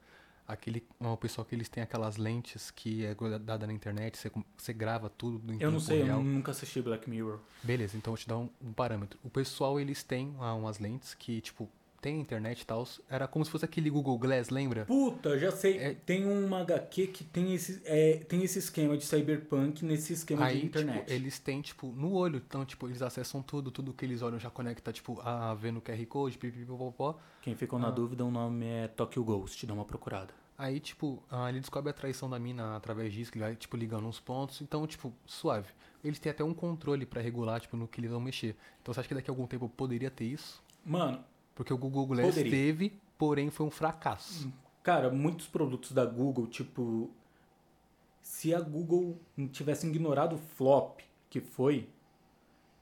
aquele 0.47 0.85
o 0.99 1.17
pessoal 1.17 1.45
que 1.45 1.55
eles 1.55 1.69
têm 1.69 1.81
aquelas 1.81 2.17
lentes 2.17 2.71
que 2.71 3.05
é 3.05 3.15
dada 3.39 3.65
na 3.65 3.73
internet, 3.73 4.17
você, 4.17 4.31
você 4.57 4.73
grava 4.73 5.09
tudo 5.09 5.51
em 5.53 5.61
Eu 5.61 5.71
não 5.71 5.79
sei, 5.79 6.03
real. 6.03 6.19
eu 6.19 6.23
nunca 6.23 6.51
assisti 6.51 6.81
Black 6.81 7.09
Mirror. 7.09 7.39
Beleza, 7.63 7.97
então 7.97 8.11
eu 8.11 8.15
vou 8.15 8.21
te 8.21 8.27
dar 8.27 8.37
um, 8.37 8.49
um 8.61 8.73
parâmetro. 8.73 9.19
O 9.23 9.29
pessoal, 9.29 9.79
eles 9.79 10.03
têm 10.03 10.35
ah, 10.39 10.53
umas 10.53 10.79
lentes 10.79 11.13
que, 11.13 11.41
tipo, 11.41 11.69
tem 12.01 12.19
internet 12.19 12.61
e 12.61 12.65
tal, 12.65 12.85
era 13.07 13.27
como 13.27 13.45
se 13.45 13.51
fosse 13.51 13.63
aquele 13.63 13.89
Google 13.89 14.17
Glass, 14.17 14.49
lembra? 14.49 14.85
Puta, 14.85 15.37
já 15.37 15.51
sei. 15.51 15.77
É... 15.77 15.93
Tem 15.93 16.25
uma 16.25 16.61
HQ 16.61 17.07
que 17.07 17.23
tem 17.23 17.53
esse, 17.53 17.81
é, 17.85 18.17
tem 18.27 18.43
esse 18.43 18.57
esquema 18.57 18.97
de 18.97 19.05
cyberpunk 19.05 19.85
nesse 19.85 20.13
esquema 20.13 20.45
Aí, 20.45 20.59
de 20.59 20.65
internet. 20.65 20.99
Tipo, 21.01 21.11
eles 21.11 21.39
têm, 21.39 21.61
tipo, 21.61 21.87
no 21.87 22.13
olho, 22.13 22.41
então, 22.45 22.65
tipo, 22.65 22.87
eles 22.87 23.01
acessam 23.01 23.41
tudo, 23.43 23.69
tudo 23.69 23.93
que 23.93 24.03
eles 24.03 24.21
olham 24.21 24.39
já 24.39 24.49
conecta, 24.49 24.91
tipo, 24.91 25.21
a 25.21 25.53
ver 25.53 25.71
no 25.71 25.81
QR 25.81 26.03
Code, 26.07 26.37
pipipipopó. 26.37 27.19
Quem 27.41 27.55
ficou 27.55 27.77
ah. 27.77 27.83
na 27.83 27.91
dúvida, 27.91 28.25
o 28.25 28.31
nome 28.31 28.65
é 28.65 28.87
Tokyo 28.87 29.23
Ghost, 29.23 29.65
dá 29.67 29.73
uma 29.73 29.85
procurada. 29.85 30.33
Aí, 30.57 30.79
tipo, 30.79 31.23
ah, 31.29 31.49
ele 31.49 31.59
descobre 31.59 31.89
a 31.89 31.93
traição 31.93 32.29
da 32.29 32.37
mina 32.37 32.75
através 32.75 33.13
disso, 33.13 33.31
que 33.31 33.37
ele 33.37 33.45
vai, 33.45 33.55
tipo, 33.55 33.75
ligando 33.77 34.07
uns 34.07 34.19
pontos. 34.19 34.61
Então, 34.61 34.85
tipo, 34.85 35.13
suave. 35.25 35.69
Eles 36.03 36.19
têm 36.19 36.31
até 36.31 36.43
um 36.43 36.53
controle 36.53 37.05
para 37.05 37.21
regular, 37.21 37.59
tipo, 37.59 37.77
no 37.77 37.87
que 37.87 37.99
eles 37.99 38.11
vão 38.11 38.19
mexer. 38.19 38.55
Então, 38.81 38.93
você 38.93 38.99
acha 38.99 39.09
que 39.09 39.15
daqui 39.15 39.29
a 39.29 39.33
algum 39.33 39.47
tempo 39.47 39.67
poderia 39.69 40.11
ter 40.11 40.25
isso? 40.25 40.61
Mano, 40.85 41.23
porque 41.61 41.71
o 41.71 41.77
Google 41.77 42.07
Glass 42.07 42.25
Poderia. 42.29 42.51
teve, 42.51 42.99
porém 43.19 43.51
foi 43.51 43.67
um 43.67 43.69
fracasso. 43.69 44.51
Cara, 44.81 45.11
muitos 45.11 45.45
produtos 45.45 45.91
da 45.91 46.03
Google, 46.03 46.47
tipo. 46.47 47.11
Se 48.19 48.51
a 48.51 48.59
Google 48.59 49.19
tivesse 49.51 49.85
ignorado 49.85 50.37
o 50.37 50.39
flop 50.39 51.01
que 51.29 51.39
foi, 51.39 51.87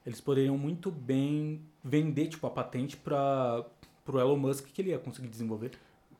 eles 0.06 0.18
poderiam 0.18 0.56
muito 0.56 0.90
bem 0.90 1.60
vender 1.84 2.28
tipo, 2.28 2.46
a 2.46 2.50
patente 2.50 2.96
para 2.96 3.66
o 4.06 4.18
Elon 4.18 4.38
Musk 4.38 4.64
que 4.68 4.80
ele 4.80 4.90
ia 4.90 4.98
conseguir 4.98 5.28
desenvolver. 5.28 5.72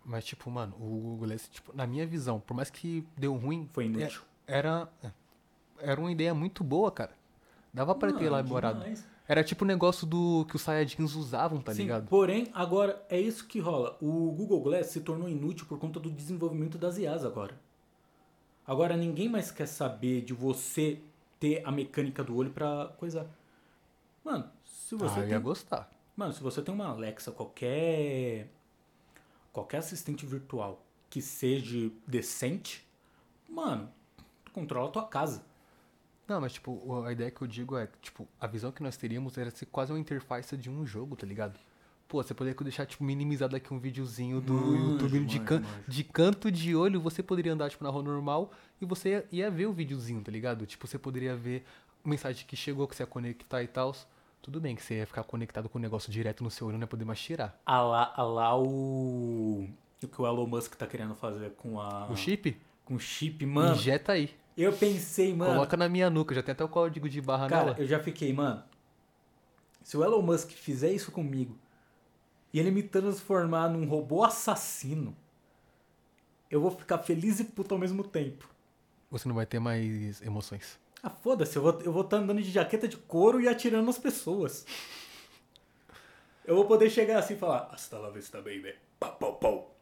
Mas, 0.05 0.27
tipo, 0.27 0.51
mano, 0.51 0.75
o 0.77 0.85
Google 0.85 1.17
Glass, 1.29 1.49
tipo, 1.51 1.75
na 1.75 1.87
minha 1.87 2.07
visão, 2.07 2.41
por 2.41 2.53
mais 2.53 2.69
que 2.69 3.07
deu 3.17 3.35
ruim, 3.37 3.71
Foi 3.73 3.87
inútil. 3.87 4.21
é- 4.47 4.59
era, 4.59 4.87
era 5.79 5.99
uma 5.99 6.13
ideia 6.13 6.35
muito 6.35 6.63
boa, 6.63 6.91
cara. 6.93 7.13
Dava 7.73 7.95
pra 7.95 8.13
ter 8.13 8.25
elaborado. 8.25 8.81
demais. 8.81 9.07
Era 9.31 9.45
tipo 9.45 9.65
o 9.65 9.67
negócio 9.67 10.09
do 10.09 10.45
que 10.47 10.57
os 10.57 10.63
Saiyajins 10.63 11.15
usavam, 11.15 11.61
tá 11.61 11.73
Sim, 11.73 11.83
ligado? 11.83 12.09
porém, 12.09 12.49
agora 12.53 13.01
é 13.09 13.17
isso 13.17 13.47
que 13.47 13.61
rola. 13.61 13.97
O 14.01 14.33
Google 14.33 14.61
Glass 14.61 14.89
se 14.89 15.03
tornou 15.03 15.29
inútil 15.29 15.67
por 15.67 15.79
conta 15.79 16.01
do 16.01 16.11
desenvolvimento 16.11 16.77
das 16.77 16.99
IAs 16.99 17.25
agora. 17.25 17.55
Agora 18.67 18.97
ninguém 18.97 19.29
mais 19.29 19.53
quer 19.53 19.67
saber 19.67 20.23
de 20.23 20.35
você 20.35 20.99
ter 21.39 21.63
a 21.65 21.71
mecânica 21.71 22.25
do 22.25 22.35
olho 22.35 22.51
pra 22.51 22.93
coisar. 22.99 23.25
Mano, 24.25 24.51
se 24.65 24.97
você 24.97 25.21
ah, 25.21 25.23
tem... 25.23 25.31
ia 25.31 25.39
gostar. 25.39 25.89
Mano, 26.17 26.33
se 26.33 26.43
você 26.43 26.61
tem 26.61 26.75
uma 26.75 26.89
Alexa, 26.89 27.31
qualquer 27.31 28.49
qualquer 29.53 29.77
assistente 29.77 30.27
virtual 30.27 30.85
que 31.09 31.23
seja 31.23 31.89
decente, 32.05 32.85
mano, 33.49 33.89
tu 34.45 34.51
controla 34.51 34.89
a 34.89 34.93
tua 34.93 35.07
casa. 35.07 35.49
Não, 36.31 36.41
mas 36.41 36.53
tipo, 36.53 37.03
a 37.05 37.11
ideia 37.13 37.31
que 37.31 37.43
eu 37.43 37.47
digo 37.49 37.77
é, 37.77 37.89
tipo, 38.01 38.27
a 38.41 38.47
visão 38.47 38.71
que 38.71 38.83
nós 38.85 38.97
teríamos 38.97 39.37
era 39.37 39.51
ser 39.51 39.67
quase 39.67 39.93
uma 39.93 39.99
interface 39.99 40.57
de 40.57 40.71
um 40.71 40.87
jogo, 40.87 41.17
tá 41.17 41.27
ligado? 41.27 41.59
Pô, 42.07 42.23
você 42.23 42.33
poderia 42.33 42.57
deixar, 42.63 42.87
tipo, 42.87 43.03
minimizado 43.03 43.57
aqui 43.57 43.73
um 43.75 43.79
videozinho 43.81 44.41
do 44.41 44.53
Manjo, 44.55 44.91
YouTube 44.93 45.11
de, 45.25 45.39
manjo, 45.39 45.41
can- 45.45 45.61
manjo. 45.61 45.85
de 45.89 46.05
canto 46.05 46.51
de 46.51 46.75
olho, 46.77 47.01
você 47.01 47.23
poderia 47.23 47.53
andar, 47.53 47.69
tipo, 47.71 47.83
na 47.83 47.91
rua 47.91 48.03
normal 48.03 48.53
e 48.81 48.85
você 48.85 49.09
ia, 49.11 49.27
ia 49.33 49.51
ver 49.51 49.67
o 49.67 49.73
videozinho, 49.73 50.21
tá 50.23 50.31
ligado? 50.31 50.67
Tipo, 50.67 50.87
você 50.87 50.99
poderia 50.99 51.35
ver 51.37 51.65
mensagem 52.05 52.47
que 52.47 52.55
chegou, 52.57 52.87
que 52.89 52.95
você 52.97 53.03
ia 53.03 53.07
conectar 53.09 53.63
e 53.63 53.67
tal. 53.69 53.95
Tudo 54.43 54.61
bem 54.61 54.75
que 54.75 54.83
você 54.83 54.99
ia 54.99 55.07
ficar 55.07 55.23
conectado 55.25 55.69
com 55.69 55.79
o 55.79 55.81
negócio 55.81 56.11
direto 56.13 56.43
no 56.43 56.51
seu 56.51 56.67
olho, 56.69 56.79
não 56.79 56.85
ia 56.85 56.87
poder 56.89 57.05
mais 57.05 57.21
tirar. 57.21 57.61
A 57.67 57.81
lá, 57.83 58.13
a 58.17 58.23
lá 58.23 58.57
o 58.59 59.69
o 60.03 60.09
que 60.09 60.23
o 60.23 60.27
Elon 60.27 60.47
Musk 60.47 60.75
tá 60.77 60.87
querendo 60.87 61.15
fazer 61.15 61.51
com 61.53 61.79
a 61.81 62.07
O 62.11 62.17
chip, 62.17 62.57
com 62.85 62.95
o 62.95 62.99
chip, 63.01 63.45
mano. 63.45 63.75
injeta 63.75 64.13
aí. 64.13 64.31
Eu 64.57 64.73
pensei, 64.73 65.35
mano, 65.35 65.55
Coloca 65.55 65.77
na 65.77 65.89
minha 65.89 66.11
nuca, 66.11 66.35
já 66.35 66.43
tem 66.43 66.53
até 66.53 66.65
o 66.65 66.69
código 66.69 67.09
de 67.09 67.21
barra 67.21 67.49
Cara, 67.49 67.65
nela. 67.67 67.77
eu 67.79 67.87
já 67.87 67.99
fiquei, 68.01 68.33
mano. 68.33 68.63
Se 69.83 69.97
o 69.97 70.05
Elon 70.05 70.21
Musk 70.23 70.51
fizer 70.51 70.91
isso 70.93 71.11
comigo 71.11 71.59
e 72.53 72.59
ele 72.61 72.71
me 72.71 72.83
transformar 72.83 73.69
num 73.69 73.87
robô 73.89 74.23
assassino, 74.25 75.17
eu 76.51 76.61
vou 76.61 76.71
ficar 76.71 76.99
feliz 76.99 77.41
e 77.41 77.45
puto 77.45 77.75
ao 77.75 77.81
mesmo 77.81 78.05
tempo. 78.05 78.49
Você 79.11 79.27
não 79.29 79.35
vai 79.35 79.47
ter 79.47 79.59
mais 79.59 80.21
emoções. 80.23 80.79
Ah, 81.03 81.11
foda-se, 81.11 81.57
eu 81.57 81.63
vou 81.63 81.81
eu 81.81 81.93
vou 81.93 82.03
estar 82.03 82.19
andando 82.19 82.43
de 82.43 82.51
jaqueta 82.51 82.87
de 82.87 82.97
couro 82.97 83.41
e 83.41 83.49
atirando 83.49 83.87
nas 83.87 83.99
pessoas. 83.99 84.67
Eu 86.45 86.57
vou 86.57 86.67
poder 86.67 86.91
chegar 86.91 87.19
assim 87.19 87.35
e 87.35 87.39
falar, 87.39 87.69
hasta 87.73 87.99
la 87.99 88.11
vista, 88.11 88.39
baby. 88.39 88.75
Pau, 88.99 89.13
pau, 89.17 89.35
pau. 89.37 89.77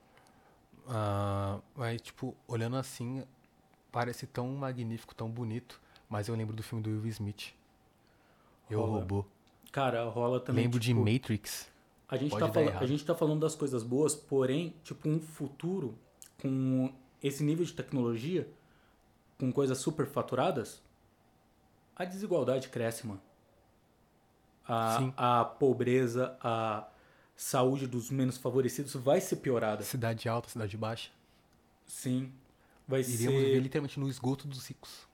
Ah, 0.87 1.59
mas, 1.75 2.01
tipo, 2.01 2.37
olhando 2.47 2.77
assim, 2.77 3.25
parece 3.91 4.27
tão 4.27 4.49
magnífico, 4.49 5.15
tão 5.15 5.31
bonito. 5.31 5.81
Mas 6.09 6.29
eu 6.29 6.35
lembro 6.35 6.55
do 6.55 6.63
filme 6.63 6.83
do 6.83 6.91
Will 6.91 7.07
Smith. 7.09 7.55
Eu 8.71 8.81
Rola. 8.81 9.01
robô. 9.01 9.25
Cara, 9.71 10.05
rola 10.05 10.41
também. 10.41 10.65
lembro 10.65 10.81
tipo, 10.81 11.05
de 11.05 11.13
Matrix. 11.13 11.71
A 12.09 12.17
gente, 12.17 12.31
Pode 12.31 12.47
tá 12.47 12.53
falando, 12.53 12.69
errado. 12.71 12.83
a 12.83 12.87
gente 12.87 13.05
tá 13.05 13.15
falando 13.15 13.41
das 13.41 13.55
coisas 13.55 13.83
boas, 13.83 14.15
porém, 14.15 14.75
tipo, 14.83 15.09
um 15.09 15.21
futuro 15.21 15.95
com 16.41 16.91
esse 17.23 17.45
nível 17.45 17.65
de 17.65 17.73
tecnologia, 17.75 18.49
com 19.39 19.53
coisas 19.53 19.77
super 19.79 20.07
faturadas, 20.07 20.83
a 21.95 22.05
desigualdade 22.05 22.69
cresce, 22.69 23.07
mano. 23.07 23.21
Sim. 24.99 25.13
A, 25.17 25.41
a 25.41 25.45
pobreza, 25.45 26.37
a 26.41 26.89
saúde 27.37 27.87
dos 27.87 28.11
menos 28.11 28.39
favorecidos 28.39 28.95
vai 28.95 29.21
ser 29.21 29.37
piorada. 29.37 29.83
Cidade 29.83 30.29
alta, 30.29 30.49
cidade 30.49 30.77
baixa. 30.77 31.11
Sim. 31.87 32.33
Vai 32.89 33.01
Iríamos 33.03 33.39
ser. 33.41 33.47
viver 33.47 33.61
literalmente 33.61 34.01
no 34.01 34.09
esgoto 34.09 34.49
dos 34.49 34.67
ricos. 34.67 35.07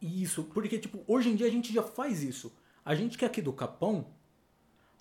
Isso, 0.00 0.42
porque, 0.44 0.78
tipo, 0.78 1.04
hoje 1.06 1.28
em 1.30 1.36
dia 1.36 1.46
a 1.46 1.50
gente 1.50 1.72
já 1.72 1.82
faz 1.82 2.22
isso. 2.22 2.52
A 2.84 2.94
gente 2.96 3.16
que 3.16 3.24
é 3.24 3.28
aqui 3.28 3.40
do 3.40 3.52
Capão, 3.52 4.04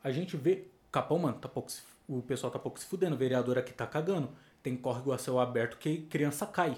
a 0.03 0.11
gente 0.11 0.37
vê. 0.37 0.65
Capão, 0.91 1.17
mano, 1.17 1.37
tá 1.39 1.49
pouco 1.49 1.71
se- 1.71 1.81
o 2.07 2.21
pessoal 2.21 2.51
tá 2.51 2.59
pouco 2.59 2.77
se 2.79 2.85
fudendo, 2.85 3.15
o 3.15 3.17
vereador 3.17 3.57
aqui 3.57 3.73
tá 3.73 3.87
cagando. 3.87 4.29
Tem 4.61 4.77
córrego 4.77 5.11
a 5.11 5.17
céu 5.17 5.39
aberto 5.39 5.77
que 5.77 6.01
criança 6.03 6.45
cai. 6.45 6.77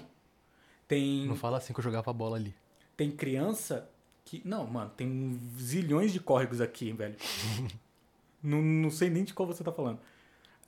Tem, 0.88 1.26
Não 1.26 1.36
fala 1.36 1.58
assim 1.58 1.72
que 1.74 1.80
eu 1.80 1.84
jogava 1.84 2.10
bola 2.12 2.36
ali. 2.36 2.54
tem 2.96 3.10
criança 3.10 3.90
que. 4.24 4.40
Não, 4.44 4.66
mano, 4.66 4.90
tem 4.96 5.38
zilhões 5.58 6.12
de 6.12 6.20
córregos 6.20 6.60
aqui, 6.62 6.92
velho. 6.92 7.16
não, 8.42 8.62
não 8.62 8.90
sei 8.90 9.10
nem 9.10 9.24
de 9.24 9.34
qual 9.34 9.46
você 9.46 9.62
tá 9.62 9.72
falando. 9.72 9.98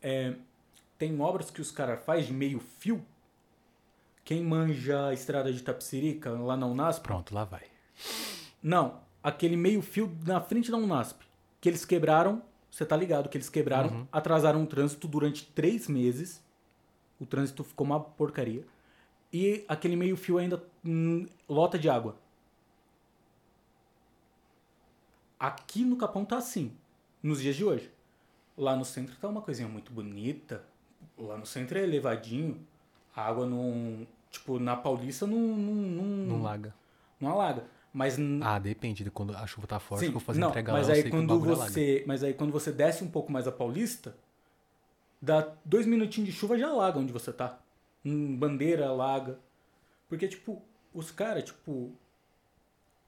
É, 0.02 0.34
tem 0.98 1.18
obras 1.20 1.50
que 1.50 1.60
os 1.62 1.70
caras 1.70 2.04
fazem 2.04 2.26
de 2.26 2.32
meio 2.34 2.60
fio. 2.78 3.02
Quem 4.26 4.42
manja 4.42 5.06
a 5.06 5.14
estrada 5.14 5.52
de 5.52 5.62
Tapsirica, 5.62 6.30
lá 6.30 6.56
na 6.56 6.66
Unasp, 6.66 7.00
Pronto, 7.04 7.32
lá 7.32 7.44
vai. 7.44 7.62
não, 8.60 9.00
aquele 9.22 9.56
meio 9.56 9.80
fio 9.80 10.12
na 10.26 10.40
frente 10.40 10.68
da 10.68 10.76
Unasp. 10.76 11.22
Que 11.60 11.68
eles 11.68 11.84
quebraram, 11.84 12.42
você 12.68 12.84
tá 12.84 12.96
ligado, 12.96 13.28
que 13.28 13.36
eles 13.38 13.48
quebraram, 13.48 13.88
Uhum. 13.90 14.06
atrasaram 14.10 14.62
o 14.64 14.66
trânsito 14.66 15.06
durante 15.06 15.46
três 15.46 15.86
meses. 15.86 16.42
O 17.20 17.24
trânsito 17.24 17.62
ficou 17.62 17.86
uma 17.86 18.00
porcaria. 18.00 18.66
E 19.32 19.64
aquele 19.68 19.94
meio 19.94 20.16
fio 20.16 20.38
ainda 20.38 20.60
hum, 20.84 21.24
lota 21.48 21.78
de 21.78 21.88
água. 21.88 22.16
Aqui 25.38 25.84
no 25.84 25.96
Capão 25.96 26.24
tá 26.24 26.38
assim, 26.38 26.72
nos 27.22 27.40
dias 27.40 27.54
de 27.54 27.64
hoje. 27.64 27.90
Lá 28.58 28.74
no 28.74 28.84
centro 28.84 29.14
tá 29.20 29.28
uma 29.28 29.42
coisinha 29.42 29.68
muito 29.68 29.92
bonita. 29.92 30.64
Lá 31.16 31.36
no 31.36 31.46
centro 31.46 31.78
é 31.78 31.82
elevadinho. 31.84 32.66
A 33.14 33.22
água 33.22 33.46
não. 33.46 34.06
Tipo, 34.30 34.58
na 34.58 34.76
Paulista 34.76 35.26
não. 35.26 35.38
Não, 35.38 35.74
não, 35.74 36.04
Não 36.36 36.42
larga. 36.42 36.74
não 37.20 37.30
alaga. 37.30 37.64
Mas 37.92 38.18
Ah, 38.42 38.58
depende 38.58 39.02
de 39.04 39.10
quando 39.10 39.34
a 39.34 39.46
chuva 39.46 39.66
tá 39.66 39.80
forte, 39.80 40.00
Sim, 40.00 40.06
que 40.10 40.16
eu 40.16 40.20
vou 40.20 40.26
fazer 40.26 40.38
não, 40.40 40.50
entrega 40.50 40.70
mas 40.72 40.88
lá, 40.88 40.94
aí 40.94 41.08
quando 41.10 41.28
bagulho 41.28 41.54
alaga. 41.54 41.70
você, 41.70 42.04
mas 42.06 42.22
aí 42.22 42.34
quando 42.34 42.52
você 42.52 42.70
desce 42.70 43.02
um 43.02 43.08
pouco 43.10 43.32
mais 43.32 43.48
a 43.48 43.52
Paulista, 43.52 44.14
dá 45.22 45.54
dois 45.64 45.86
minutinhos 45.86 46.28
de 46.28 46.36
chuva 46.36 46.58
já 46.58 46.68
alaga 46.68 46.98
onde 46.98 47.10
você 47.12 47.32
tá. 47.32 47.58
Hum, 48.04 48.36
bandeira 48.36 48.86
alaga, 48.88 49.38
porque 50.08 50.28
tipo 50.28 50.62
os 50.92 51.10
caras 51.10 51.44
tipo 51.44 51.90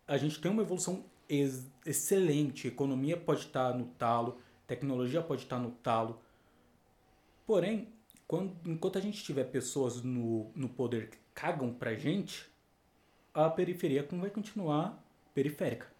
a 0.06 0.16
gente 0.16 0.40
tem 0.40 0.50
uma 0.50 0.62
evolução 0.62 1.04
ex- 1.28 1.66
excelente, 1.84 2.66
economia 2.66 3.16
pode 3.16 3.40
estar 3.40 3.74
no 3.74 3.84
talo, 3.98 4.38
tecnologia 4.66 5.20
pode 5.20 5.42
estar 5.42 5.58
no 5.58 5.70
talo. 5.70 6.18
Porém, 7.46 7.88
quando, 8.28 8.54
enquanto 8.66 8.98
a 8.98 9.00
gente 9.00 9.24
tiver 9.24 9.44
pessoas 9.44 10.02
no, 10.02 10.52
no 10.54 10.68
poder 10.68 11.08
que 11.08 11.16
cagam 11.34 11.72
pra 11.72 11.94
gente, 11.94 12.48
a 13.32 13.48
periferia 13.48 14.06
vai 14.12 14.28
continuar 14.28 15.02
periférica. 15.34 15.90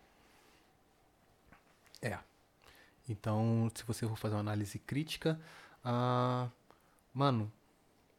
É. 2.02 2.18
Então, 3.08 3.70
se 3.74 3.82
você 3.84 4.06
for 4.06 4.16
fazer 4.16 4.34
uma 4.34 4.40
análise 4.40 4.78
crítica, 4.78 5.40
ah, 5.82 6.50
mano, 7.14 7.50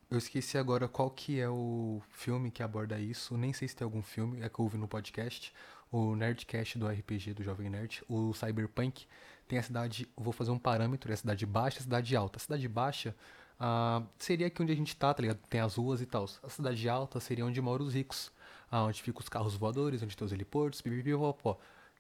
eu 0.10 0.18
esqueci 0.18 0.58
agora 0.58 0.88
qual 0.88 1.12
que 1.12 1.40
é 1.40 1.48
o 1.48 2.02
filme 2.10 2.50
que 2.50 2.64
aborda 2.64 3.00
isso. 3.00 3.38
Nem 3.38 3.54
sei 3.54 3.68
se 3.68 3.76
tem 3.76 3.86
algum 3.86 4.02
filme, 4.02 4.42
é 4.42 4.50
que 4.50 4.58
eu 4.58 4.64
ouvi 4.64 4.78
no 4.80 4.88
podcast, 4.88 5.54
o 5.92 6.16
Nerdcast 6.16 6.80
do 6.80 6.88
RPG 6.88 7.36
do 7.36 7.44
Jovem 7.44 7.70
Nerd, 7.70 8.04
o 8.10 8.34
Cyberpunk. 8.34 9.06
Tem 9.48 9.60
a 9.60 9.64
cidade, 9.64 10.10
vou 10.18 10.34
fazer 10.34 10.50
um 10.50 10.58
parâmetro, 10.58 11.12
é 11.12 11.14
a 11.14 11.18
cidade 11.18 11.46
baixa 11.46 11.78
e 11.78 11.80
a 11.80 11.84
cidade 11.84 12.16
alta. 12.16 12.38
A 12.38 12.40
cidade 12.40 12.68
baixa 12.68 13.16
ah, 13.60 14.02
seria 14.18 14.48
aqui 14.48 14.62
onde 14.62 14.72
a 14.72 14.76
gente 14.76 14.96
tá, 14.96 15.14
tá 15.14 15.22
ligado? 15.22 15.40
Tem 15.50 15.60
as 15.62 15.76
ruas 15.76 16.02
e 16.02 16.06
tal. 16.06 16.26
A 16.44 16.50
cidade 16.50 16.88
alta 16.88 17.20
seria 17.20 17.46
onde 17.46 17.62
moram 17.62 17.86
os 17.86 17.94
ricos, 17.94 18.32
ah, 18.72 18.84
onde 18.84 19.02
ficam 19.02 19.20
os 19.22 19.30
carros 19.30 19.56
voadores, 19.56 20.02
onde 20.02 20.16
tem 20.16 20.26
os 20.26 20.32
heliportos, 20.32 20.82
pipipipopó. 20.82 21.58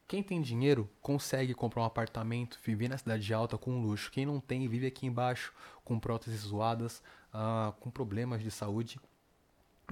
Quem 0.07 0.23
tem 0.23 0.41
dinheiro 0.41 0.89
consegue 1.01 1.53
comprar 1.53 1.83
um 1.83 1.85
apartamento, 1.85 2.57
viver 2.63 2.87
na 2.87 2.97
cidade 2.97 3.31
alta 3.33 3.57
com 3.59 3.79
luxo. 3.81 4.09
Quem 4.11 4.25
não 4.25 4.39
tem, 4.39 4.67
vive 4.67 4.87
aqui 4.87 5.05
embaixo 5.05 5.53
com 5.85 5.99
próteses 5.99 6.41
zoadas, 6.41 7.01
ah, 7.33 7.73
com 7.79 7.91
problemas 7.91 8.41
de 8.41 8.49
saúde 8.49 8.99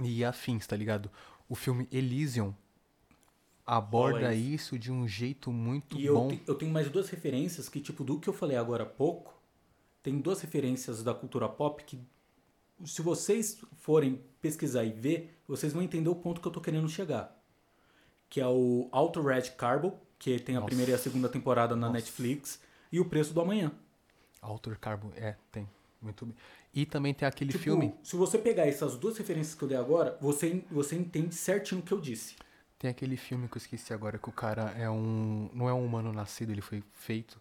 e 0.02 0.24
afins, 0.24 0.66
tá 0.66 0.74
ligado? 0.76 1.10
O 1.48 1.54
filme 1.54 1.86
Elysium 1.92 2.52
aborda 3.66 4.34
isso. 4.34 4.74
isso 4.74 4.78
de 4.78 4.90
um 4.90 5.06
jeito 5.06 5.52
muito 5.52 5.98
E 5.98 6.06
eu, 6.06 6.14
bom. 6.14 6.28
te- 6.28 6.42
eu 6.46 6.54
tenho 6.54 6.72
mais 6.72 6.90
duas 6.90 7.08
referências 7.10 7.68
que, 7.68 7.80
tipo, 7.80 8.02
do 8.02 8.18
que 8.18 8.28
eu 8.28 8.32
falei 8.32 8.56
agora 8.56 8.82
há 8.84 8.86
pouco, 8.86 9.37
tem 10.02 10.18
duas 10.20 10.40
referências 10.40 11.02
da 11.02 11.12
cultura 11.14 11.48
pop 11.48 11.82
que, 11.84 11.98
se 12.84 13.02
vocês 13.02 13.60
forem 13.78 14.20
pesquisar 14.40 14.84
e 14.84 14.90
ver, 14.92 15.38
vocês 15.46 15.72
vão 15.72 15.82
entender 15.82 16.08
o 16.08 16.14
ponto 16.14 16.40
que 16.40 16.46
eu 16.48 16.52
tô 16.52 16.60
querendo 16.60 16.88
chegar. 16.88 17.36
Que 18.30 18.40
é 18.40 18.46
o 18.46 18.88
Alto 18.92 19.20
Red 19.22 19.50
Carbo, 19.56 19.98
que 20.18 20.38
tem 20.38 20.54
a 20.56 20.60
Nossa. 20.60 20.66
primeira 20.68 20.92
e 20.92 20.94
a 20.94 20.98
segunda 20.98 21.28
temporada 21.28 21.74
na 21.74 21.86
Nossa. 21.88 21.92
Netflix, 21.94 22.60
e 22.92 23.00
O 23.00 23.04
Preço 23.04 23.32
do 23.34 23.40
Amanhã. 23.40 23.72
Alter 24.40 24.78
Carbon, 24.78 25.10
é, 25.16 25.34
tem. 25.50 25.68
Muito 26.00 26.24
bem. 26.24 26.34
E 26.72 26.86
também 26.86 27.12
tem 27.12 27.26
aquele 27.26 27.50
Tipo, 27.50 27.64
filme, 27.64 27.94
se 28.04 28.14
você 28.14 28.38
pegar 28.38 28.66
essas 28.66 28.96
duas 28.96 29.18
referências 29.18 29.54
que 29.54 29.62
eu 29.64 29.68
dei 29.68 29.76
agora, 29.76 30.16
você, 30.20 30.62
você 30.70 30.94
entende 30.94 31.34
certinho 31.34 31.80
o 31.80 31.84
que 31.84 31.92
eu 31.92 32.00
disse. 32.00 32.36
tem 32.78 32.88
aquele 32.88 33.16
filme 33.16 33.48
que 33.48 33.56
eu 33.56 33.58
esqueci 33.58 33.92
agora 33.92 34.16
que 34.18 34.28
o 34.28 34.32
cara 34.32 34.70
é 34.78 34.88
um, 34.88 35.50
não 35.52 35.68
é 35.68 35.74
um 35.74 35.84
humano 35.84 36.12
nascido, 36.12 36.52
ele 36.52 36.60
foi 36.60 36.84
feito, 36.94 37.40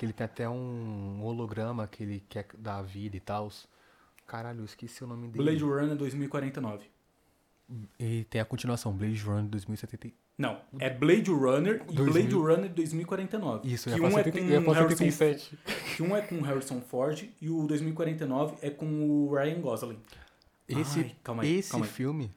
que 0.00 0.06
ele 0.06 0.14
tem 0.14 0.24
até 0.24 0.48
um 0.48 1.22
holograma 1.22 1.86
que 1.86 2.02
ele 2.02 2.24
quer 2.26 2.46
dar 2.56 2.80
vida 2.80 3.18
e 3.18 3.20
tal. 3.20 3.52
Caralho, 4.26 4.60
eu 4.60 4.64
esqueci 4.64 5.04
o 5.04 5.06
nome 5.06 5.28
dele. 5.28 5.44
Blade 5.44 5.62
Runner 5.62 5.94
2049. 5.94 6.86
E 7.98 8.24
tem 8.30 8.40
a 8.40 8.46
continuação, 8.46 8.94
Blade 8.94 9.20
Runner 9.20 9.44
2070. 9.50 10.14
Não, 10.38 10.58
é 10.78 10.88
Blade 10.88 11.30
Runner 11.30 11.84
e 11.86 11.94
2000. 11.94 12.12
Blade 12.14 12.34
Runner 12.34 12.72
2049. 12.72 13.68
Isso, 13.68 13.90
que 13.90 13.94
eu 13.94 13.98
ia 13.98 14.06
um 14.06 14.10
falar 14.10 14.20
é 14.22 14.24
70 14.24 14.62
com 14.64 14.70
Harrison 14.72 14.96
77. 15.10 15.58
Que 15.94 16.02
um 16.02 16.16
é 16.16 16.22
com 16.22 16.40
Harrison 16.40 16.80
Ford 16.80 17.28
e 17.38 17.50
o 17.50 17.66
2049 17.66 18.56
é 18.62 18.70
com 18.70 18.86
o 18.86 19.34
Ryan 19.34 19.60
Gosling. 19.60 19.98
Esse, 20.66 21.00
Ai, 21.00 21.16
calma 21.22 21.42
aí, 21.42 21.58
esse 21.58 21.70
calma 21.70 21.84
aí. 21.84 21.92
filme, 21.92 22.30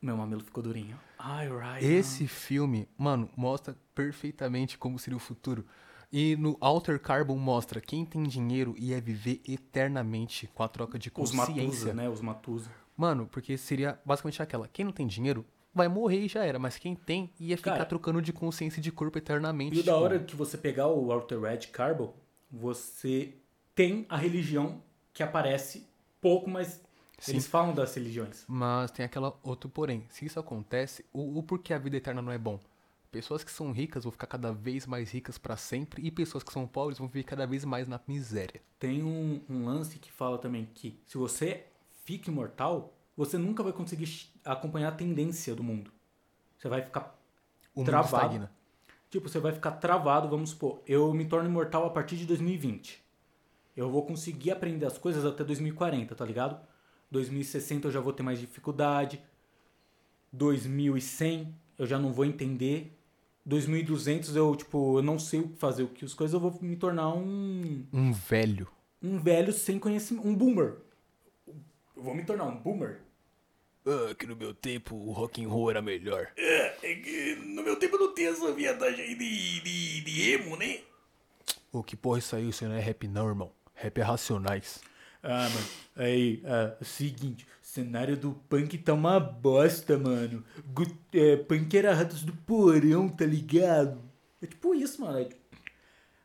Meu 0.00 0.16
mamilo 0.16 0.42
ficou 0.42 0.60
durinho. 0.64 0.98
Ai, 1.16 1.46
Ryan. 1.48 1.78
esse 1.78 2.26
filme, 2.26 2.88
mano, 2.98 3.30
mostra 3.36 3.76
perfeitamente 3.94 4.76
como 4.76 4.98
seria 4.98 5.16
o 5.16 5.20
futuro. 5.20 5.64
E 6.12 6.36
no 6.36 6.58
Alter 6.60 7.00
Carbon 7.00 7.38
mostra 7.38 7.80
quem 7.80 8.04
tem 8.04 8.22
dinheiro 8.24 8.74
ia 8.76 9.00
viver 9.00 9.40
eternamente 9.48 10.46
com 10.54 10.62
a 10.62 10.68
troca 10.68 10.98
de 10.98 11.08
Os 11.08 11.30
consciência. 11.30 11.62
Matusa, 11.62 11.94
né? 11.94 12.08
Os 12.08 12.20
Matusa. 12.20 12.70
Mano, 12.94 13.26
porque 13.26 13.56
seria 13.56 13.98
basicamente 14.04 14.42
aquela. 14.42 14.68
Quem 14.68 14.84
não 14.84 14.92
tem 14.92 15.06
dinheiro 15.06 15.46
vai 15.74 15.88
morrer 15.88 16.20
e 16.20 16.28
já 16.28 16.44
era, 16.44 16.58
mas 16.58 16.76
quem 16.76 16.94
tem 16.94 17.32
ia 17.40 17.56
ficar 17.56 17.72
Cara, 17.72 17.86
trocando 17.86 18.20
de 18.20 18.32
consciência 18.32 18.78
e 18.78 18.82
de 18.82 18.92
corpo 18.92 19.16
eternamente. 19.16 19.76
E 19.76 19.80
o 19.80 19.82
da 19.82 19.92
tipo, 19.92 20.04
hora 20.04 20.18
que 20.18 20.36
você 20.36 20.58
pegar 20.58 20.88
o 20.88 21.10
Altered 21.10 21.68
Carbon, 21.68 22.12
você 22.50 23.34
tem 23.74 24.04
a 24.08 24.16
religião 24.18 24.82
que 25.14 25.22
aparece 25.22 25.86
pouco, 26.20 26.50
mas 26.50 26.80
Sim. 27.18 27.32
eles 27.32 27.46
falam 27.46 27.74
das 27.74 27.94
religiões. 27.94 28.44
Mas 28.46 28.90
tem 28.90 29.04
aquela 29.04 29.38
outro 29.42 29.70
porém. 29.70 30.04
Se 30.10 30.26
isso 30.26 30.38
acontece, 30.38 31.04
o, 31.10 31.38
o 31.38 31.42
porquê 31.42 31.72
a 31.72 31.78
vida 31.78 31.96
eterna 31.96 32.20
não 32.20 32.32
é 32.32 32.38
bom? 32.38 32.60
Pessoas 33.12 33.44
que 33.44 33.50
são 33.52 33.72
ricas 33.72 34.04
vão 34.04 34.10
ficar 34.10 34.26
cada 34.26 34.54
vez 34.54 34.86
mais 34.86 35.10
ricas 35.10 35.36
pra 35.36 35.54
sempre 35.54 36.02
e 36.02 36.10
pessoas 36.10 36.42
que 36.42 36.50
são 36.50 36.66
pobres 36.66 36.96
vão 36.98 37.06
viver 37.06 37.24
cada 37.24 37.46
vez 37.46 37.62
mais 37.62 37.86
na 37.86 38.00
miséria. 38.08 38.62
Tem 38.78 39.02
um, 39.02 39.38
um 39.50 39.66
lance 39.66 39.98
que 39.98 40.10
fala 40.10 40.38
também 40.38 40.66
que 40.74 40.98
se 41.04 41.18
você 41.18 41.66
fica 42.06 42.30
imortal, 42.30 42.94
você 43.14 43.36
nunca 43.36 43.62
vai 43.62 43.70
conseguir 43.70 44.30
acompanhar 44.42 44.88
a 44.88 44.92
tendência 44.92 45.54
do 45.54 45.62
mundo. 45.62 45.92
Você 46.58 46.70
vai 46.70 46.80
ficar 46.80 47.14
O 47.74 47.80
mundo 47.80 47.86
Travado. 47.90 48.16
estagna. 48.16 48.52
Tipo, 49.10 49.28
você 49.28 49.38
vai 49.38 49.52
ficar 49.52 49.72
travado, 49.72 50.26
vamos 50.26 50.48
supor, 50.50 50.80
eu 50.86 51.12
me 51.12 51.26
torno 51.26 51.46
imortal 51.50 51.84
a 51.84 51.90
partir 51.90 52.16
de 52.16 52.24
2020. 52.24 53.02
Eu 53.76 53.90
vou 53.90 54.06
conseguir 54.06 54.52
aprender 54.52 54.86
as 54.86 54.96
coisas 54.96 55.26
até 55.26 55.44
2040, 55.44 56.14
tá 56.14 56.24
ligado? 56.24 56.58
2060 57.10 57.88
eu 57.88 57.92
já 57.92 58.00
vou 58.00 58.14
ter 58.14 58.22
mais 58.22 58.38
dificuldade. 58.38 59.22
2100 60.32 61.54
eu 61.78 61.86
já 61.86 61.98
não 61.98 62.10
vou 62.10 62.24
entender. 62.24 62.98
2200 63.44 64.36
eu, 64.36 64.54
tipo, 64.56 64.98
eu 64.98 65.02
não 65.02 65.18
sei 65.18 65.40
o 65.40 65.48
que 65.48 65.58
fazer, 65.58 65.82
o 65.82 65.88
que 65.88 66.04
as 66.04 66.14
coisas, 66.14 66.34
eu 66.34 66.40
vou 66.40 66.56
me 66.62 66.76
tornar 66.76 67.08
um 67.14 67.86
Um 67.92 68.12
velho. 68.12 68.68
um 69.02 69.18
velho 69.18 69.52
sem 69.52 69.78
conhecimento, 69.78 70.26
um 70.26 70.34
boomer. 70.34 70.76
Eu 71.96 72.02
vou 72.02 72.14
me 72.14 72.24
tornar 72.24 72.44
um 72.44 72.56
boomer. 72.56 73.00
Ah, 73.84 74.14
que 74.14 74.26
no 74.26 74.36
meu 74.36 74.54
tempo 74.54 74.94
o 74.94 75.10
rock 75.12 75.44
and 75.44 75.48
roll 75.48 75.70
era 75.70 75.82
melhor. 75.82 76.28
É 76.36 76.94
que 76.94 77.34
no 77.36 77.62
meu 77.62 77.76
tempo 77.76 77.98
não 77.98 78.14
tinha 78.14 78.30
essa 78.30 78.52
viadagem 78.52 79.04
aí 79.04 79.14
de, 79.16 79.60
de, 79.60 80.00
de 80.02 80.30
emo, 80.32 80.56
né? 80.56 80.80
Ô, 81.72 81.82
que 81.82 81.96
porra 81.96 82.18
isso 82.18 82.36
aí? 82.36 82.48
Isso 82.48 82.64
não 82.64 82.74
é 82.74 82.80
rap 82.80 83.08
não, 83.08 83.26
irmão. 83.28 83.50
Rap 83.74 83.98
é 83.98 84.02
racionais. 84.02 84.80
Ah, 85.22 85.48
mano, 85.48 85.66
aí, 85.96 86.42
ah, 86.44 86.76
é 86.78 86.82
o 86.82 86.84
seguinte, 86.84 87.44
o 87.61 87.61
cenário 87.76 88.18
do 88.18 88.32
punk 88.50 88.76
tá 88.76 88.92
uma 88.92 89.18
bosta, 89.18 89.96
mano. 89.98 90.44
Gu- 90.74 90.94
é, 91.14 91.36
punk 91.36 91.74
era 91.74 91.94
ratos 91.94 92.22
do 92.22 92.32
porão, 92.34 93.08
tá 93.08 93.24
ligado? 93.24 93.98
É 94.42 94.46
tipo 94.46 94.74
isso, 94.74 95.00
mano. 95.00 95.18
é 95.20 95.24
tipo- 95.24 95.40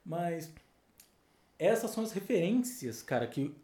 Mas 0.06 0.54
essas 1.58 1.92
são 1.92 2.04
as 2.04 2.12
referências, 2.12 3.02
cara, 3.02 3.26
que 3.28 3.56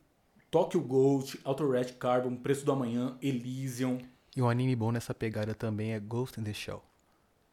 Tokyo 0.50 0.80
Ghost, 0.80 1.40
Outer 1.44 1.70
Red 1.70 1.86
Carbon, 2.00 2.38
Preço 2.38 2.64
do 2.66 2.72
Amanhã, 2.72 3.18
Elysium, 3.22 4.00
E 4.36 4.42
um 4.42 4.50
anime 4.50 4.76
bom 4.76 4.92
nessa 4.92 5.14
pegada 5.14 5.54
também 5.54 5.94
é 5.94 6.00
Ghost 6.00 6.40
in 6.40 6.44
the 6.44 6.54
Shell. 6.54 6.82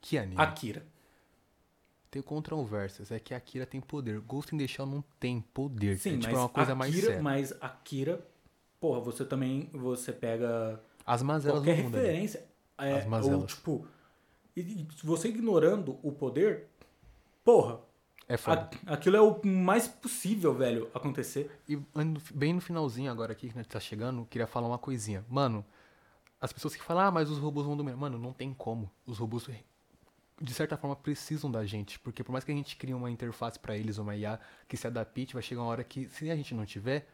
Que 0.00 0.16
anime? 0.16 0.40
Akira. 0.40 0.82
Tem 2.10 2.22
controvérsias, 2.22 3.10
é 3.10 3.18
que 3.20 3.34
Akira 3.34 3.66
tem 3.66 3.80
poder. 3.80 4.18
Ghost 4.20 4.54
in 4.54 4.58
the 4.58 4.66
Shell 4.66 4.86
não 4.86 5.02
tem 5.18 5.40
poder. 5.52 5.98
Sim, 5.98 6.14
é 6.14 6.18
tipo 6.18 6.32
mas 6.32 6.38
uma 6.38 6.48
coisa 6.48 6.72
Akira, 6.72 6.76
mais 6.76 6.94
séria. 7.04 7.22
mas 7.22 7.52
Akira, 7.60 8.26
porra, 8.80 9.00
você 9.00 9.24
também, 9.24 9.68
você 9.72 10.12
pega 10.12 10.80
As 11.06 11.22
mazelas 11.22 11.58
qualquer 11.58 11.76
do 11.76 11.82
mundo. 11.84 11.94
referência, 11.96 12.44
é, 12.78 12.94
As 12.94 13.06
mazelas. 13.06 13.40
ou 13.40 13.46
tipo, 13.46 13.86
e, 14.56 14.60
e 14.60 14.88
você 15.04 15.28
ignorando 15.28 15.98
o 16.02 16.10
poder, 16.10 16.66
porra, 17.44 17.78
É 18.26 18.36
foda. 18.36 18.70
a- 18.86 18.94
aquilo 18.94 19.16
é 19.16 19.20
o 19.20 19.44
mais 19.46 19.86
possível, 19.86 20.54
velho, 20.54 20.88
acontecer. 20.94 21.50
E 21.68 21.76
bem 22.32 22.52
no 22.54 22.60
finalzinho 22.60 23.10
agora 23.10 23.32
aqui, 23.32 23.48
que 23.48 23.52
a 23.58 23.62
gente 23.62 23.68
tá 23.70 23.78
chegando, 23.80 24.24
queria 24.26 24.46
falar 24.46 24.66
uma 24.66 24.78
coisinha. 24.78 25.24
Mano, 25.28 25.64
as 26.40 26.52
pessoas 26.52 26.74
que 26.74 26.82
falam, 26.82 27.04
ah, 27.04 27.10
mas 27.10 27.28
os 27.30 27.38
robôs 27.38 27.66
vão 27.66 27.76
dominar. 27.76 27.96
Mano, 27.98 28.18
não 28.18 28.32
tem 28.32 28.54
como. 28.54 28.90
Os 29.06 29.18
robôs, 29.18 29.46
de 30.40 30.54
certa 30.54 30.74
forma, 30.76 30.96
precisam 30.96 31.50
da 31.50 31.66
gente. 31.66 31.98
Porque 31.98 32.24
por 32.24 32.32
mais 32.32 32.44
que 32.44 32.50
a 32.50 32.54
gente 32.54 32.76
crie 32.76 32.94
uma 32.94 33.10
interface 33.10 33.58
pra 33.58 33.76
eles, 33.76 33.98
uma 33.98 34.16
IA 34.16 34.40
que 34.66 34.74
se 34.76 34.86
adapte, 34.86 35.34
vai 35.34 35.42
chegar 35.42 35.60
uma 35.62 35.70
hora 35.70 35.84
que, 35.84 36.08
se 36.08 36.30
a 36.30 36.36
gente 36.36 36.54
não 36.54 36.64
tiver, 36.64 37.06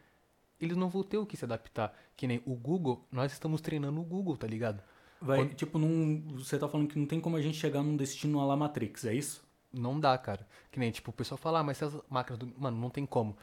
eles 0.59 0.75
não 0.77 0.89
vão 0.89 1.03
ter 1.03 1.17
o 1.17 1.25
que 1.25 1.37
se 1.37 1.45
adaptar. 1.45 1.93
Que 2.15 2.27
nem 2.27 2.41
o 2.45 2.55
Google, 2.55 3.05
nós 3.11 3.31
estamos 3.31 3.61
treinando 3.61 3.99
o 4.01 4.03
Google, 4.03 4.37
tá 4.37 4.47
ligado? 4.47 4.81
Vai, 5.21 5.39
Quando- 5.39 5.53
tipo, 5.55 5.77
num, 5.79 6.21
você 6.35 6.57
tá 6.59 6.67
falando 6.67 6.87
que 6.87 6.97
não 6.99 7.05
tem 7.07 7.19
como 7.19 7.35
a 7.37 7.41
gente 7.41 7.57
chegar 7.57 7.81
num 7.81 7.95
destino 7.95 8.39
a 8.39 8.45
la 8.45 8.55
Matrix, 8.55 9.05
é 9.05 9.13
isso? 9.13 9.43
Não 9.73 9.99
dá, 9.99 10.17
cara. 10.17 10.47
Que 10.71 10.79
nem, 10.79 10.91
tipo, 10.91 11.09
o 11.11 11.13
pessoal 11.13 11.37
fala, 11.37 11.59
ah, 11.59 11.63
mas 11.63 11.81
essas 11.81 12.01
máquinas 12.09 12.37
do... 12.39 12.53
Mano, 12.57 12.77
não 12.77 12.89
tem 12.89 13.05
como. 13.05 13.35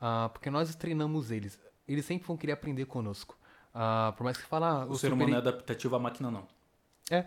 Ah, 0.00 0.30
porque 0.32 0.50
nós 0.50 0.74
treinamos 0.76 1.30
eles. 1.30 1.58
Eles 1.86 2.04
sempre 2.04 2.26
vão 2.26 2.36
querer 2.36 2.52
aprender 2.52 2.84
conosco. 2.86 3.36
Ah, 3.74 4.14
por 4.16 4.24
mais 4.24 4.36
que 4.36 4.44
fala, 4.44 4.68
ah, 4.82 4.86
O 4.86 4.90
eu 4.90 4.94
ser 4.94 5.08
superei- 5.10 5.14
humano 5.14 5.34
é 5.34 5.38
adaptativo, 5.38 5.94
a 5.96 5.98
máquina 5.98 6.30
não. 6.30 6.46
É. 7.10 7.26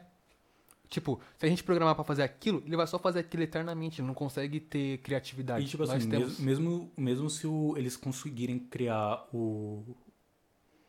Tipo, 0.89 1.19
se 1.37 1.45
a 1.45 1.49
gente 1.49 1.63
programar 1.63 1.93
pra 1.93 2.03
fazer 2.03 2.23
aquilo, 2.23 2.63
ele 2.65 2.75
vai 2.75 2.87
só 2.87 2.97
fazer 2.97 3.19
aquilo 3.19 3.43
eternamente, 3.43 4.01
ele 4.01 4.07
não 4.07 4.15
consegue 4.15 4.59
ter 4.59 4.97
criatividade. 4.99 5.65
E 5.65 5.69
tipo 5.69 5.83
Nós 5.85 5.91
assim, 5.95 6.09
temos... 6.09 6.39
mesmo, 6.39 6.91
mesmo, 6.97 7.29
se 7.29 7.45
o- 7.45 7.75
eles 7.77 7.95
conseguirem 7.95 8.57
criar 8.57 9.27
o, 9.31 9.95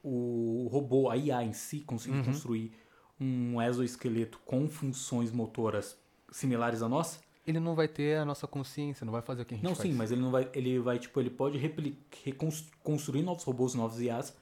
o 0.02 0.68
robô, 0.72 1.10
a 1.10 1.16
IA 1.16 1.44
em 1.44 1.52
si, 1.52 1.80
conseguir 1.80 2.16
Uhum. 2.16 2.24
construir 2.24 2.72
um 3.20 3.60
exoesqueleto 3.60 4.40
com 4.46 4.68
funções 4.68 5.30
motoras 5.30 5.98
similares 6.30 6.80
à 6.82 6.88
nossa, 6.88 7.20
Ele 7.46 7.58
não 7.60 7.74
vai 7.74 7.88
ter 7.88 8.16
a 8.18 8.24
nossa 8.24 8.46
consciência, 8.46 9.04
não 9.04 9.12
vai 9.12 9.22
fazer 9.22 9.42
o 9.42 9.44
que 9.44 9.54
a 9.54 9.56
gente 9.56 9.64
não 9.64 9.74
faz. 9.74 9.88
sim, 9.88 9.94
mas 9.94 10.10
ele 10.12 10.20
não 10.22 10.30
vai, 10.30 10.48
ele 10.54 10.78
vai 10.78 10.98
tipo, 10.98 11.18
ele 11.20 11.30
pode 11.30 11.58
repli- 11.58 11.98
recons- 12.24 12.70
construir 12.82 13.22
novos 13.22 13.44
robôs, 13.44 13.74
novos 13.74 14.00
IAs, 14.00 14.34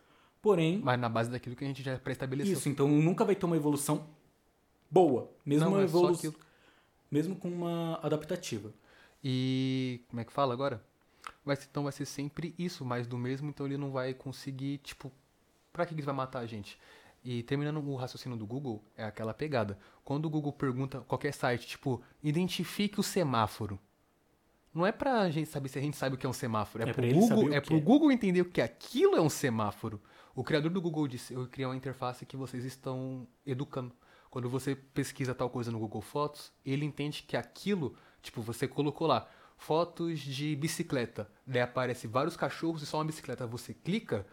porém 0.43 0.81
Mas 0.85 1.01
na 1.01 1.09
base 1.09 1.31
daquilo 1.31 1.57
que 1.57 1.65
a 1.65 1.67
gente 1.67 1.83
já 1.83 1.99
pré-estabeleceu. 1.99 2.53
isso, 2.53 2.69
então 2.69 2.87
nunca 2.89 3.25
vai 3.25 3.35
ter 3.35 3.47
uma 3.47 3.57
evolução 3.57 4.07
boa, 4.91 5.31
mesmo 5.45 5.65
Não, 5.67 5.73
uma 5.75 5.83
é 5.83 5.89
só 5.89 5.99
evolu- 5.99 6.15
aquilo. 6.15 6.35
mesmo 7.11 7.37
com 7.37 7.49
uma 7.49 7.99
adaptativa. 8.03 8.73
E 9.23 10.01
como 10.09 10.21
é 10.21 10.25
que 10.25 10.33
fala 10.33 10.53
agora? 10.55 10.83
Vai 11.45 11.57
ser, 11.57 11.67
então 11.71 11.83
vai 11.83 11.93
ser 11.93 12.05
sempre 12.07 12.55
isso, 12.59 12.85
mais 12.85 13.07
do 13.07 13.19
mesmo, 13.19 13.49
então 13.51 13.67
ele 13.67 13.77
não 13.77 13.91
vai 13.91 14.15
conseguir, 14.15 14.79
tipo, 14.79 15.11
pra 15.73 15.85
que 15.85 15.95
que 15.95 16.01
ele 16.01 16.07
vai 16.07 16.15
matar 16.15 16.41
a 16.41 16.47
gente? 16.47 16.79
E 17.25 17.43
terminando 17.43 17.79
o 17.87 17.97
raciocínio 17.97 18.39
do 18.39 18.47
Google, 18.47 18.83
é 18.97 19.05
aquela 19.05 19.35
pegada. 19.35 19.79
Quando 20.05 20.27
o 20.27 20.31
Google 20.31 20.53
pergunta 20.53 21.01
qualquer 21.01 21.35
site, 21.35 21.67
tipo, 21.67 22.01
identifique 22.23 23.01
o 23.01 23.03
semáforo. 23.03 23.79
Não 24.73 24.87
é 24.87 24.93
pra 24.93 25.29
gente 25.31 25.49
saber 25.51 25.69
se 25.69 25.79
a 25.79 25.83
gente 25.83 25.97
sabe 25.97 26.15
o 26.15 26.19
que 26.19 26.25
é 26.25 26.29
um 26.29 26.33
semáforo, 26.33 26.85
é, 26.85 26.91
É 26.91 26.93
pro 26.93 27.03
Google, 27.13 27.45
o 27.49 27.53
é 27.55 27.61
pro 27.61 27.77
é. 27.77 27.81
Google 27.81 28.13
entender 28.13 28.41
o 28.43 28.45
que 28.45 28.61
aquilo 28.61 29.17
é 29.17 29.21
um 29.21 29.29
semáforo. 29.29 30.01
O 30.35 30.45
criador 30.45 30.71
do 30.71 30.81
Google 30.81 31.09
disse, 31.09 31.35
eu 31.35 31.47
criei 31.49 31.67
uma 31.67 31.75
interface 31.77 32.25
que 32.25 32.37
vocês 32.37 32.65
estão 32.65 33.27
educando. 33.45 33.93
Quando 34.31 34.49
você 34.49 34.75
pesquisa 34.75 35.35
tal 35.35 35.51
coisa 35.51 35.71
no 35.71 35.79
Google 35.79 36.03
Fotos, 36.03 36.53
ele 36.65 36.85
entende 36.85 37.23
que 37.23 37.37
aquilo, 37.37 37.95
tipo, 38.23 38.43
você 38.43 38.69
colocou 38.69 39.07
lá 39.07 39.29
fotos 39.57 40.21
de 40.21 40.55
bicicleta, 40.55 41.29
daí 41.47 41.63
aparece 41.63 42.07
vários 42.07 42.37
cachorros 42.37 42.83
e 42.83 42.87
só 42.87 42.99
uma 42.99 43.05
bicicleta. 43.05 43.47
Você 43.47 43.75
clica, 43.75 44.27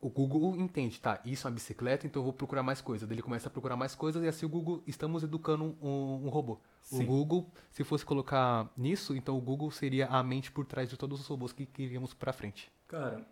o 0.00 0.08
Google 0.08 0.56
entende, 0.56 1.00
tá? 1.00 1.20
Isso 1.24 1.46
é 1.46 1.50
uma 1.50 1.54
bicicleta, 1.54 2.06
então 2.06 2.20
eu 2.20 2.24
vou 2.24 2.32
procurar 2.32 2.62
mais 2.62 2.80
coisas. 2.80 3.06
Daí 3.06 3.14
ele 3.14 3.22
começa 3.22 3.48
a 3.48 3.50
procurar 3.50 3.76
mais 3.76 3.94
coisas 3.94 4.22
e 4.24 4.26
assim 4.26 4.46
o 4.46 4.48
Google, 4.48 4.82
estamos 4.86 5.22
educando 5.22 5.76
um, 5.80 6.24
um 6.24 6.28
robô. 6.28 6.58
Sim. 6.80 7.04
O 7.04 7.06
Google, 7.06 7.50
se 7.70 7.84
fosse 7.84 8.04
colocar 8.04 8.68
nisso, 8.76 9.14
então 9.14 9.36
o 9.36 9.40
Google 9.40 9.70
seria 9.70 10.06
a 10.06 10.22
mente 10.22 10.50
por 10.50 10.64
trás 10.64 10.88
de 10.90 10.96
todos 10.96 11.20
os 11.20 11.26
robôs 11.26 11.52
que 11.52 11.66
queríamos 11.66 12.14
pra 12.14 12.32
frente. 12.32 12.72
Cara, 12.88 13.24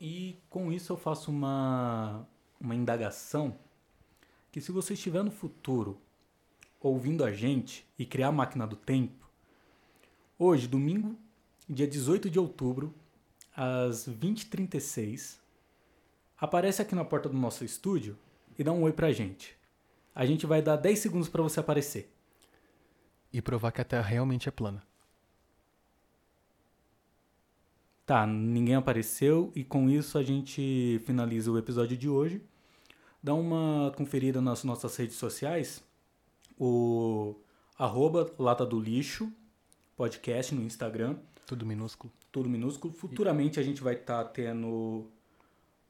e 0.00 0.38
com 0.48 0.70
isso 0.72 0.92
eu 0.92 0.96
faço 0.96 1.30
uma, 1.30 2.26
uma 2.60 2.74
indagação 2.74 3.56
que 4.50 4.60
se 4.60 4.72
você 4.72 4.94
estiver 4.94 5.22
no 5.22 5.30
futuro 5.30 6.00
ouvindo 6.80 7.24
a 7.24 7.32
gente 7.32 7.86
e 7.98 8.06
criar 8.06 8.28
a 8.28 8.32
máquina 8.32 8.66
do 8.66 8.76
tempo, 8.76 9.28
hoje, 10.38 10.66
domingo, 10.66 11.16
dia 11.68 11.86
18 11.86 12.30
de 12.30 12.38
outubro, 12.38 12.94
às 13.54 14.08
20h36, 14.08 15.38
aparece 16.38 16.80
aqui 16.80 16.94
na 16.94 17.04
porta 17.04 17.28
do 17.28 17.36
nosso 17.36 17.64
estúdio 17.64 18.18
e 18.58 18.64
dá 18.64 18.72
um 18.72 18.82
oi 18.82 18.92
pra 18.92 19.12
gente. 19.12 19.56
A 20.14 20.26
gente 20.26 20.46
vai 20.46 20.60
dar 20.62 20.76
10 20.76 20.98
segundos 20.98 21.28
pra 21.28 21.42
você 21.42 21.60
aparecer. 21.60 22.10
E 23.32 23.40
provar 23.40 23.70
que 23.70 23.80
a 23.80 23.84
Terra 23.84 24.08
realmente 24.08 24.48
é 24.48 24.52
plana. 24.52 24.82
Tá, 28.04 28.26
ninguém 28.26 28.74
apareceu 28.74 29.52
e 29.54 29.62
com 29.62 29.88
isso 29.88 30.18
a 30.18 30.22
gente 30.22 31.00
finaliza 31.06 31.52
o 31.52 31.56
episódio 31.56 31.96
de 31.96 32.08
hoje. 32.08 32.42
Dá 33.22 33.34
uma 33.34 33.92
conferida 33.96 34.40
nas 34.40 34.64
nossas 34.64 34.96
redes 34.96 35.16
sociais. 35.16 35.82
O 36.58 37.36
arroba 37.78 38.30
Lata 38.38 38.64
do 38.64 38.80
Lixo 38.80 39.32
podcast 40.00 40.54
no 40.54 40.62
Instagram. 40.62 41.18
Tudo 41.46 41.66
minúsculo. 41.66 42.10
Tudo 42.32 42.48
minúsculo. 42.48 42.94
Futuramente 42.94 43.60
a 43.60 43.62
gente 43.62 43.82
vai 43.82 43.92
estar 43.92 44.24
tá 44.24 44.30
tendo 44.30 45.04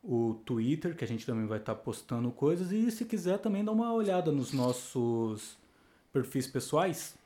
o 0.03 0.35
Twitter, 0.45 0.97
que 0.97 1.05
a 1.05 1.07
gente 1.07 1.25
também 1.25 1.47
vai 1.47 1.59
estar 1.59 1.77
tá 1.77 1.81
postando 1.81 2.33
coisas. 2.33 2.73
E 2.73 2.91
se 2.91 3.05
quiser 3.05 3.39
também 3.39 3.65
dá 3.65 3.71
uma 3.71 3.93
olhada 3.93 4.33
nos 4.33 4.53
nossos 4.53 5.57
perfis 6.13 6.49
pessoais. 6.49 7.17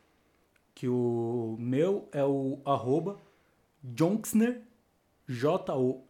Que 0.75 0.87
o 0.87 1.57
meu 1.59 2.07
é 2.13 2.23
o 2.23 2.59
arroba 2.67 3.19
Jonxner, 3.83 4.61
J-O-N-X-N-E-R. 5.27 6.05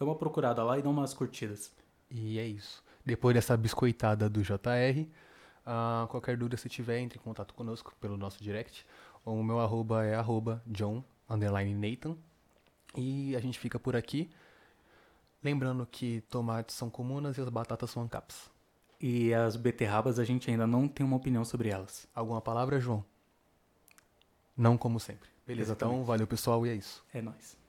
Dá 0.00 0.06
uma 0.06 0.14
procurada 0.14 0.64
lá 0.64 0.78
e 0.78 0.82
dá 0.82 0.88
umas 0.88 1.12
curtidas. 1.12 1.70
E 2.10 2.38
é 2.38 2.46
isso. 2.46 2.82
Depois 3.04 3.34
dessa 3.34 3.54
biscoitada 3.54 4.30
do 4.30 4.40
JR, 4.40 5.06
uh, 5.66 6.08
qualquer 6.08 6.38
dúvida 6.38 6.56
se 6.56 6.70
tiver, 6.70 7.00
entre 7.00 7.18
em 7.18 7.22
contato 7.22 7.52
conosco 7.52 7.94
pelo 8.00 8.16
nosso 8.16 8.42
direct. 8.42 8.86
O 9.26 9.42
meu 9.42 9.60
arroba 9.60 10.02
é 10.02 10.14
arroba 10.14 10.62
John 10.66 11.04
Nathan. 11.28 12.16
E 12.96 13.36
a 13.36 13.40
gente 13.40 13.58
fica 13.58 13.78
por 13.78 13.94
aqui. 13.94 14.30
Lembrando 15.44 15.84
que 15.84 16.22
tomates 16.30 16.76
são 16.76 16.88
comunas 16.88 17.36
e 17.36 17.42
as 17.42 17.48
batatas 17.50 17.90
são 17.90 18.02
ancaps. 18.02 18.50
E 18.98 19.34
as 19.34 19.54
beterrabas 19.54 20.18
a 20.18 20.24
gente 20.24 20.50
ainda 20.50 20.66
não 20.66 20.88
tem 20.88 21.04
uma 21.04 21.16
opinião 21.16 21.44
sobre 21.44 21.68
elas. 21.68 22.08
Alguma 22.14 22.40
palavra, 22.40 22.80
João? 22.80 23.04
Não 24.56 24.78
como 24.78 24.98
sempre. 24.98 25.28
Beleza, 25.46 25.72
então, 25.74 25.88
Exatamente. 25.88 25.94
então 25.96 26.04
valeu 26.06 26.26
pessoal 26.26 26.66
e 26.66 26.70
é 26.70 26.74
isso. 26.74 27.04
É 27.12 27.20
nóis. 27.20 27.59